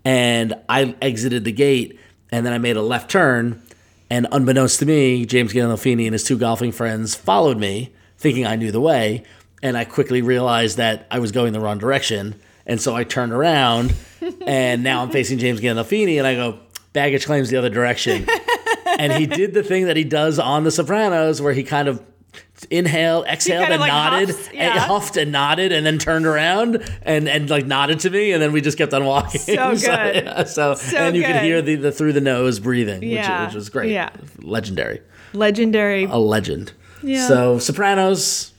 And 0.07 0.55
I 0.71 0.97
exited 1.03 1.45
the 1.45 1.53
gate 1.53 2.01
and 2.31 2.47
then 2.47 2.55
I 2.55 2.59
made 2.59 2.79
a 2.79 2.83
left 2.83 3.11
turn. 3.11 3.63
And 4.09 4.27
unbeknownst 4.33 4.79
to 4.79 4.87
me, 4.87 5.27
James 5.27 5.53
Gandolfini 5.53 6.07
and 6.07 6.15
his 6.15 6.25
two 6.25 6.39
golfing 6.39 6.73
friends 6.73 7.15
followed 7.15 7.59
me, 7.59 7.93
thinking 8.17 8.47
I 8.47 8.57
knew 8.57 8.73
the 8.73 8.81
way. 8.81 9.25
And 9.63 9.77
I 9.77 9.85
quickly 9.85 10.23
realized 10.23 10.79
that 10.79 11.07
I 11.11 11.19
was 11.19 11.31
going 11.31 11.53
the 11.53 11.61
wrong 11.61 11.77
direction. 11.77 12.41
And 12.67 12.81
so 12.81 12.97
I 12.97 13.05
turned 13.05 13.33
around 13.33 13.93
and 14.47 14.83
now 14.83 15.03
I'm 15.03 15.11
facing 15.11 15.39
James 15.39 15.61
Gandolfini 15.61 16.17
and 16.17 16.27
I 16.27 16.37
go, 16.37 16.59
baggage 16.95 17.27
claims 17.27 17.51
the 17.51 17.57
other 17.59 17.71
direction 17.71 18.27
and 19.03 19.13
he 19.13 19.27
did 19.27 19.55
the 19.55 19.63
thing 19.63 19.87
that 19.87 19.97
he 19.97 20.05
does 20.05 20.39
on 20.39 20.65
The 20.65 20.71
Sopranos, 20.71 21.41
where 21.43 21.53
he 21.53 21.63
kind 21.63 21.89
of 21.89 22.03
inhaled, 22.71 23.27
exhaled, 23.27 23.69
and 23.69 23.81
like, 23.81 23.91
nodded, 23.91 24.29
huffs, 24.31 24.49
and 24.55 24.79
huffed 24.79 25.17
and 25.17 25.33
nodded, 25.33 25.73
and 25.73 25.85
then 25.85 25.99
turned 25.99 26.27
around 26.27 26.83
and 27.03 27.29
and 27.29 27.51
like 27.51 27.67
nodded 27.67 28.01
to 28.01 28.11
me, 28.11 28.33
and 28.33 28.41
then 28.43 28.53
we 28.53 28.61
just 28.61 28.79
kept 28.79 28.95
on 28.95 29.05
walking. 29.05 29.41
So 29.41 29.71
good. 29.73 29.81
yeah, 29.81 30.45
so, 30.45 30.75
So 30.75 30.97
and 30.97 31.17
you 31.17 31.25
could 31.25 31.37
hear 31.43 31.61
the, 31.61 31.75
the 31.77 31.93
through 31.93 32.13
the 32.15 32.21
nose 32.21 32.61
breathing, 32.61 33.03
Yeah. 33.03 33.43
which, 33.45 33.49
which 33.49 33.55
was 33.57 33.69
great, 33.69 33.91
Yeah. 33.91 34.11
legendary, 34.41 35.01
Legendary. 35.35 36.05
a 36.05 36.19
legend. 36.19 36.73
Yeah. 37.03 37.27
So 37.27 37.59
Sopranos 37.59 38.53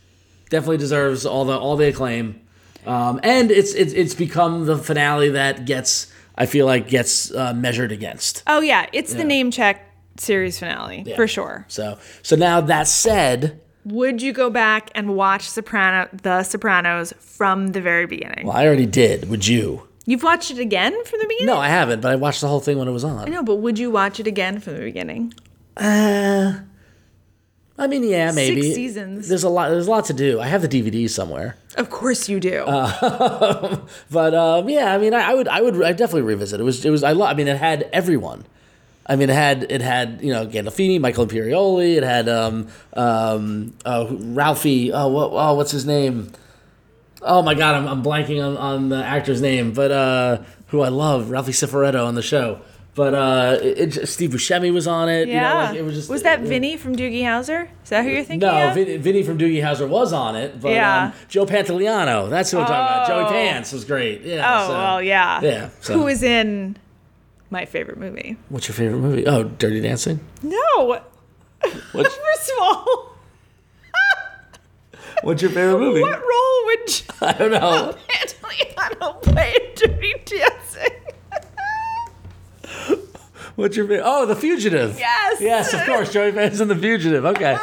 definitely 0.49 0.77
deserves 0.77 1.25
all 1.25 1.45
the 1.45 1.57
all 1.57 1.77
the 1.77 1.87
acclaim, 1.87 2.41
um, 2.85 3.19
and 3.23 3.49
it's 3.51 3.73
it's 3.73 3.93
it's 3.93 4.13
become 4.13 4.65
the 4.65 4.77
finale 4.77 5.29
that 5.29 5.65
gets. 5.65 6.11
I 6.35 6.47
feel 6.47 6.65
like 6.65 6.87
gets 6.89 7.31
uh, 7.31 7.53
measured 7.53 7.91
against. 7.91 8.41
Oh 8.47 8.59
yeah, 8.59 8.87
it's 8.91 9.13
the 9.13 9.23
name 9.23 9.51
check 9.51 9.87
series 10.17 10.59
finale 10.59 11.03
Yeah. 11.05 11.15
for 11.15 11.27
sure. 11.27 11.65
So 11.67 11.97
so 12.21 12.35
now 12.35 12.61
that 12.61 12.87
said, 12.87 13.59
Would 13.85 14.21
you 14.21 14.31
go 14.33 14.49
back 14.49 14.89
and 14.95 15.15
watch 15.15 15.49
Soprano, 15.49 16.07
The 16.21 16.43
Sopranos 16.43 17.13
from 17.19 17.67
the 17.69 17.81
very 17.81 18.05
beginning? 18.05 18.45
well, 18.47 18.55
I 18.57 18.65
already 18.65 18.85
did. 18.85 19.29
Would 19.29 19.47
you? 19.47 19.87
You've 20.05 20.23
watched 20.23 20.51
it 20.51 20.59
again 20.59 20.91
from 21.05 21.19
the 21.21 21.27
beginning? 21.27 21.47
No, 21.47 21.57
I 21.57 21.69
haven't, 21.69 22.01
but 22.01 22.11
I 22.11 22.15
watched 22.15 22.41
the 22.41 22.47
whole 22.49 22.59
thing 22.59 22.77
when 22.77 22.87
it 22.89 22.91
was 22.91 23.03
on. 23.05 23.19
I 23.25 23.29
know, 23.29 23.41
but 23.43 23.55
would 23.57 23.79
you 23.79 23.89
watch 23.89 24.19
it 24.19 24.27
again 24.27 24.59
from 24.59 24.73
the 24.73 24.81
beginning? 24.81 25.33
Uh, 25.77 26.59
I 27.77 27.87
mean, 27.87 28.03
yeah, 28.03 28.31
maybe. 28.31 28.61
six 28.61 28.75
seasons. 28.75 29.27
There's 29.29 29.43
a 29.45 29.49
lot. 29.49 29.69
There's 29.69 29.87
a 29.87 29.89
lot 29.89 30.05
to 30.05 30.13
do. 30.13 30.39
I 30.41 30.47
have 30.47 30.61
the 30.61 30.67
DVD 30.67 31.09
somewhere, 31.09 31.55
Of 31.77 31.89
course 31.89 32.27
you 32.29 32.39
do. 32.39 32.63
but 34.11 34.35
um, 34.35 34.69
yeah, 34.69 34.93
I 34.93 34.97
mean, 34.97 35.13
I, 35.13 35.31
I 35.31 35.33
would, 35.33 35.47
I 35.47 35.61
would, 35.61 35.81
I 35.81 35.91
definitely 35.93 36.21
revisit. 36.23 36.59
It 36.59 36.63
was, 36.63 36.83
it 36.85 36.89
was. 36.91 37.03
I 37.03 37.13
love. 37.13 37.29
I 37.29 37.33
mean, 37.33 37.47
it 37.47 37.57
had 37.57 37.89
everyone. 37.93 38.45
I 39.05 39.15
mean, 39.17 39.29
it 39.29 39.33
had, 39.33 39.69
it 39.69 39.81
had, 39.81 40.21
you 40.21 40.31
know, 40.31 40.47
Gandolfini, 40.47 40.99
Michael 40.99 41.27
Imperioli. 41.27 41.97
It 41.97 42.03
had 42.03 42.29
um, 42.29 42.67
um, 42.93 43.73
uh, 43.83 44.07
Ralphie. 44.09 44.93
Oh, 44.93 45.07
what, 45.09 45.31
oh, 45.33 45.55
what's 45.55 45.71
his 45.71 45.85
name? 45.85 46.31
Oh 47.21 47.41
my 47.41 47.53
God, 47.53 47.75
I'm, 47.75 47.87
I'm 47.87 48.03
blanking 48.03 48.45
on, 48.45 48.57
on 48.57 48.89
the 48.89 49.03
actor's 49.03 49.41
name, 49.41 49.73
but 49.73 49.91
uh, 49.91 50.41
who 50.67 50.81
I 50.81 50.89
love, 50.89 51.29
Ralphie 51.29 51.51
Cifaretto 51.51 52.05
on 52.05 52.15
the 52.15 52.21
show. 52.21 52.61
But 52.95 53.15
uh, 53.15 53.57
it, 53.61 53.97
it 53.97 54.07
Steve 54.07 54.29
Buscemi 54.31 54.71
was 54.71 54.87
on 54.87 55.09
it. 55.09 55.27
you 55.27 55.33
know, 55.33 55.41
yeah. 55.41 55.63
like, 55.69 55.75
it 55.75 55.81
was 55.81 55.95
just 55.95 56.09
Was 56.09 56.23
that 56.23 56.41
yeah. 56.41 56.47
Vinny 56.47 56.77
from 56.77 56.95
Doogie 56.95 57.23
Howser? 57.23 57.67
Is 57.83 57.89
that 57.89 58.03
who 58.03 58.11
you're 58.11 58.23
thinking 58.23 58.47
No, 58.47 58.69
of? 58.69 58.75
Vin, 58.75 59.01
Vinny 59.01 59.23
from 59.23 59.39
Doogie 59.39 59.63
Howser 59.63 59.89
was 59.89 60.13
on 60.13 60.35
it, 60.35 60.61
but 60.61 60.73
Yeah. 60.73 61.05
um, 61.05 61.13
Joe 61.27 61.45
Pantoliano, 61.45 62.29
that's 62.29 62.51
who 62.51 62.59
I'm 62.59 62.67
talking 62.67 62.75
about. 62.75 63.09
Oh. 63.09 63.23
Joey 63.23 63.31
Pants 63.31 63.71
was 63.73 63.83
great. 63.83 64.21
Yeah. 64.21 64.45
oh, 64.47 64.67
so- 64.67 64.73
well, 64.73 65.01
yeah. 65.01 65.41
Yeah. 65.41 65.69
So. 65.81 65.93
Who 65.93 66.03
was 66.03 66.21
in 66.21 66.77
my 67.53 67.63
favorite 67.65 67.97
movie? 67.97 68.35
What's 68.49 68.67
your 68.67 68.75
favorite 68.75 68.97
movie? 68.99 69.25
Oh, 69.25 69.43
Dirty 69.45 69.79
Dancing. 69.79 70.19
No. 70.41 70.57
What's, 70.77 71.05
First 71.93 72.51
of 72.51 72.61
all, 72.61 73.15
what's 75.21 75.41
your 75.41 75.51
favorite 75.51 75.79
movie? 75.79 76.01
what 76.01 76.19
role 76.19 76.65
would 76.65 77.01
I 77.21 77.33
don't 77.33 77.51
know. 77.51 77.95
Pantoliano 78.09 79.21
play 79.21 79.55
in 79.55 79.71
Dirty 79.75 80.13
Dancing? 80.25 80.89
What's 83.55 83.77
your 83.77 83.85
favorite? 83.87 84.03
Oh, 84.03 84.25
The 84.25 84.35
Fugitive. 84.35 84.97
Yes. 84.97 85.39
Yes, 85.39 85.73
of 85.75 85.85
course. 85.85 86.11
Joey 86.11 86.29
in 86.29 86.67
The 86.67 86.75
Fugitive. 86.75 87.23
Okay. 87.23 87.55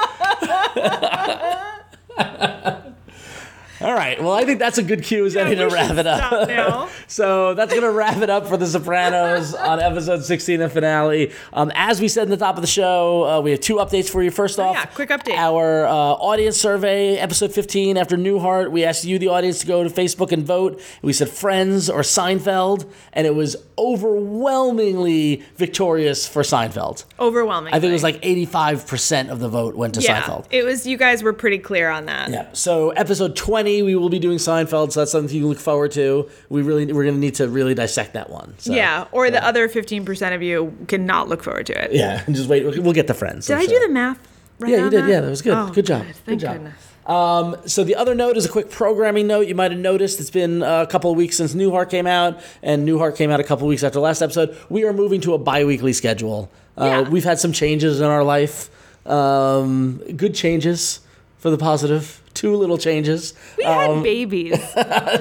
All 3.80 3.92
right. 3.94 4.20
Well, 4.22 4.32
I 4.32 4.44
think 4.44 4.58
that's 4.58 4.78
a 4.78 4.82
good 4.82 5.02
cue 5.02 5.24
as 5.26 5.36
any 5.36 5.56
to 5.56 5.66
wrap 5.68 5.96
it 5.96 6.06
up. 6.06 6.90
So 7.10 7.54
that's 7.54 7.70
going 7.72 7.82
to 7.82 7.90
wrap 7.90 8.18
it 8.18 8.30
up 8.30 8.46
for 8.46 8.56
The 8.56 8.66
Sopranos 8.68 9.52
on 9.52 9.80
episode 9.80 10.22
16 10.24 10.60
and 10.60 10.70
finale. 10.72 11.32
Um, 11.52 11.72
as 11.74 12.00
we 12.00 12.06
said 12.06 12.24
in 12.24 12.30
the 12.30 12.36
top 12.36 12.54
of 12.54 12.60
the 12.60 12.68
show, 12.68 13.24
uh, 13.24 13.40
we 13.40 13.50
have 13.50 13.58
two 13.58 13.76
updates 13.76 14.08
for 14.08 14.22
you. 14.22 14.30
First 14.30 14.60
off, 14.60 14.76
Oh, 14.76 14.78
yeah, 14.78 14.84
quick 14.86 15.08
update. 15.08 15.34
Our 15.36 15.86
uh, 15.86 15.92
audience 15.92 16.56
survey, 16.56 17.16
episode 17.16 17.52
15, 17.52 17.96
after 17.96 18.16
Newhart, 18.16 18.70
we 18.70 18.84
asked 18.84 19.04
you, 19.04 19.18
the 19.18 19.26
audience, 19.26 19.58
to 19.60 19.66
go 19.66 19.82
to 19.82 19.90
Facebook 19.90 20.30
and 20.30 20.44
vote. 20.46 20.80
We 21.02 21.12
said 21.12 21.28
Friends 21.30 21.90
or 21.90 22.02
Seinfeld, 22.02 22.88
and 23.12 23.26
it 23.26 23.34
was 23.34 23.56
overwhelmingly 23.76 25.42
victorious 25.56 26.28
for 26.28 26.42
Seinfeld. 26.42 27.04
Overwhelming. 27.18 27.72
I 27.74 27.80
think 27.80 27.90
it 27.90 27.94
was 27.94 28.02
like 28.02 28.20
85% 28.22 29.30
of 29.30 29.40
the 29.40 29.48
vote 29.48 29.74
went 29.74 29.94
to 29.94 30.00
yeah, 30.00 30.22
Seinfeld. 30.22 30.46
it 30.50 30.64
was. 30.64 30.86
You 30.86 30.96
guys 30.96 31.22
were 31.22 31.32
pretty 31.32 31.58
clear 31.58 31.90
on 31.90 32.06
that. 32.06 32.30
Yeah. 32.30 32.48
So 32.52 32.90
episode 32.90 33.34
20, 33.36 33.69
we 33.76 33.82
we 33.82 33.94
will 33.96 34.08
be 34.08 34.18
doing 34.18 34.38
Seinfeld, 34.38 34.92
so 34.92 35.00
that's 35.00 35.12
something 35.12 35.34
you 35.34 35.42
can 35.42 35.48
look 35.48 35.58
forward 35.58 35.92
to. 35.92 36.28
We 36.48 36.62
really 36.62 36.92
we're 36.92 37.04
gonna 37.04 37.18
need 37.18 37.34
to 37.36 37.48
really 37.48 37.74
dissect 37.74 38.12
that 38.14 38.30
one. 38.30 38.54
So, 38.58 38.72
yeah, 38.72 39.06
or 39.12 39.30
the 39.30 39.44
other 39.44 39.68
15% 39.68 40.34
of 40.34 40.42
you 40.42 40.76
cannot 40.88 41.28
look 41.28 41.42
forward 41.42 41.66
to 41.66 41.84
it. 41.84 41.92
yeah. 41.92 42.22
and 42.26 42.34
Just 42.40 42.48
wait. 42.48 42.64
We'll 42.64 42.92
get 42.92 43.06
the 43.06 43.14
friends. 43.14 43.46
Did 43.46 43.56
I 43.58 43.66
do 43.66 43.78
the 43.80 43.88
math? 43.88 44.18
Right 44.58 44.70
Yeah, 44.72 44.84
you 44.84 44.90
did. 44.90 45.02
that? 45.04 45.08
Yeah, 45.08 45.20
that 45.22 45.30
was 45.30 45.42
good. 45.42 45.54
Oh, 45.54 45.70
good 45.70 45.86
job. 45.86 46.02
Thank 46.04 46.24
good 46.26 46.38
job. 46.40 46.52
goodness. 46.56 46.86
Um, 47.06 47.56
so 47.66 47.82
the 47.82 47.96
other 47.96 48.14
note 48.14 48.36
is 48.36 48.44
a 48.44 48.48
quick 48.48 48.70
programming 48.70 49.26
note. 49.26 49.48
You 49.48 49.54
might 49.54 49.70
have 49.72 49.80
noticed 49.80 50.20
it's 50.20 50.30
been 50.30 50.62
a 50.62 50.86
couple 50.86 51.10
of 51.10 51.16
weeks 51.16 51.36
since 51.38 51.54
Newhart 51.54 51.88
came 51.90 52.06
out, 52.06 52.38
and 52.62 52.86
Newhart 52.86 53.16
came 53.16 53.30
out 53.30 53.40
a 53.40 53.44
couple 53.44 53.64
of 53.66 53.68
weeks 53.70 53.82
after 53.82 53.98
last 54.00 54.20
episode. 54.22 54.56
We 54.68 54.84
are 54.84 54.92
moving 54.92 55.20
to 55.22 55.34
a 55.34 55.38
bi-weekly 55.38 55.92
schedule. 55.94 56.50
Uh, 56.76 56.84
Yeah. 56.84 57.08
We've 57.08 57.24
had 57.24 57.38
some 57.40 57.52
changes 57.52 58.00
in 58.00 58.06
our 58.06 58.22
life. 58.22 58.68
Um, 59.06 59.96
good 60.16 60.34
changes 60.34 61.00
for 61.38 61.50
the 61.50 61.58
positive. 61.58 62.20
Two 62.40 62.56
little 62.56 62.78
changes. 62.78 63.34
We 63.58 63.64
Um, 63.64 63.96
had 63.96 64.02
babies. 64.02 64.58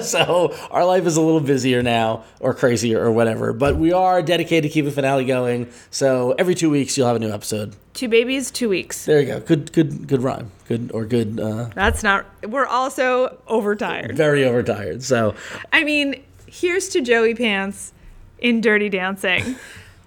so 0.00 0.54
our 0.70 0.86
life 0.86 1.04
is 1.06 1.18
a 1.18 1.20
little 1.20 1.40
busier 1.42 1.82
now, 1.82 2.24
or 2.40 2.54
crazier, 2.54 2.98
or 2.98 3.12
whatever. 3.12 3.52
But 3.52 3.76
we 3.76 3.92
are 3.92 4.22
dedicated 4.22 4.70
to 4.70 4.72
keeping 4.72 4.90
finale 4.90 5.26
going. 5.26 5.68
So 5.90 6.34
every 6.38 6.54
two 6.54 6.70
weeks 6.70 6.96
you'll 6.96 7.08
have 7.08 7.16
a 7.16 7.18
new 7.18 7.30
episode. 7.30 7.76
two 7.92 8.08
babies, 8.08 8.50
two 8.50 8.70
weeks. 8.70 9.04
There 9.04 9.20
you 9.20 9.26
go. 9.26 9.40
Good, 9.40 9.70
good, 9.72 10.08
good 10.08 10.22
rhyme. 10.22 10.50
Good 10.66 10.90
or 10.94 11.04
good. 11.04 11.38
Uh, 11.38 11.68
That's 11.74 12.02
not. 12.02 12.24
We're 12.48 12.64
also 12.64 13.36
overtired. 13.48 14.16
very 14.16 14.42
overtired. 14.46 15.02
So 15.02 15.34
I 15.74 15.84
mean, 15.84 16.22
here's 16.46 16.88
to 16.90 17.02
Joey 17.02 17.34
Pants 17.34 17.92
in 18.38 18.62
Dirty 18.62 18.88
Dancing. 18.88 19.56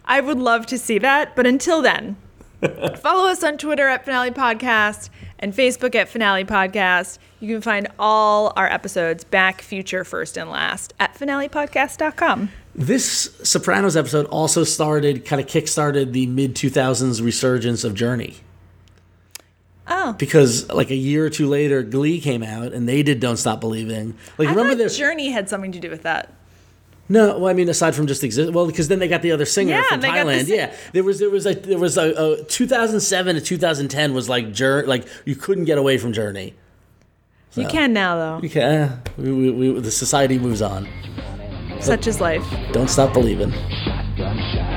I 0.06 0.20
would 0.20 0.40
love 0.40 0.66
to 0.66 0.80
see 0.80 0.98
that, 0.98 1.36
but 1.36 1.46
until 1.46 1.84
then, 1.84 2.16
follow 2.98 3.30
us 3.30 3.44
on 3.44 3.58
Twitter 3.58 3.88
at 3.88 4.06
Finale 4.06 4.32
Podcast 4.32 5.10
and 5.40 5.54
Facebook 5.54 5.96
at 5.96 6.10
Finale 6.10 6.46
Podcast. 6.46 7.18
You 7.40 7.56
can 7.56 7.62
find 7.62 7.88
all 8.00 8.54
our 8.56 8.68
episodes 8.68 9.24
back, 9.24 9.62
future, 9.62 10.04
first, 10.04 10.38
and 10.38 10.50
last 10.50 10.94
at 11.00 11.16
finalepodcast.com. 11.16 12.50
this 12.76 13.36
Sopranos 13.44 13.98
episode 13.98 14.26
also 14.28 14.64
started, 14.64 15.26
kind 15.26 15.42
of 15.42 15.48
kickstarted 15.48 16.14
the 16.14 16.26
mid 16.28 16.56
2000s 16.56 17.22
resurgence 17.22 17.84
of 17.84 17.94
Journey. 17.94 18.38
Oh. 19.88 20.14
Because 20.14 20.70
like 20.70 20.90
a 20.92 20.96
year 20.96 21.26
or 21.26 21.30
two 21.30 21.48
later, 21.48 21.84
Glee 21.84 22.22
came 22.22 22.42
out 22.44 22.72
and 22.72 22.88
they 22.88 23.04
did 23.04 23.20
"Don't 23.20 23.38
Stop 23.38 23.60
Believing." 23.60 24.16
Like 24.38 24.48
I 24.48 24.52
remember 24.52 24.76
this? 24.76 24.98
Journey 24.98 25.30
had 25.32 25.50
something 25.50 25.74
to 25.74 25.80
do 25.80 25.90
with 25.90 26.04
that. 26.04 26.32
No, 27.10 27.38
well, 27.38 27.50
I 27.50 27.54
mean, 27.54 27.68
aside 27.68 27.96
from 27.96 28.08
just 28.08 28.24
exist, 28.24 28.54
well, 28.54 28.66
because 28.66 28.88
then 28.88 29.00
they 29.00 29.10
got 29.10 29.22
the 29.22 29.32
other 29.32 29.46
singer 29.46 29.72
yeah, 29.72 29.84
from 29.84 30.02
Thailand. 30.02 30.46
The... 30.46 30.56
yeah, 30.56 30.76
there 30.94 31.04
was 31.04 31.20
there 31.20 31.30
was 31.30 31.46
like 31.46 31.64
there 31.64 31.78
was 31.78 31.98
a, 31.98 32.40
a 32.40 32.44
2007 32.46 33.36
to 33.36 33.42
2010 33.42 34.14
was 34.14 34.30
like 34.30 34.54
Journey, 34.54 34.88
like 34.88 35.06
you 35.26 35.36
couldn't 35.36 35.66
get 35.66 35.78
away 35.78 35.98
from 35.98 36.14
Journey. 36.14 36.54
So, 37.52 37.62
you 37.62 37.68
can 37.68 37.94
now 37.94 38.16
though. 38.16 38.40
You 38.42 38.50
can. 38.50 39.02
We, 39.18 39.32
we, 39.32 39.52
we, 39.52 39.80
the 39.80 39.92
society 39.92 40.40
moves 40.40 40.62
on. 40.62 40.88
Such 41.82 42.00
but 42.00 42.08
is 42.08 42.22
life. 42.22 42.46
Don't 42.72 42.90
stop 42.90 43.14
believing. 43.14 43.52
Shotgun 43.52 44.38
shine, 44.38 44.74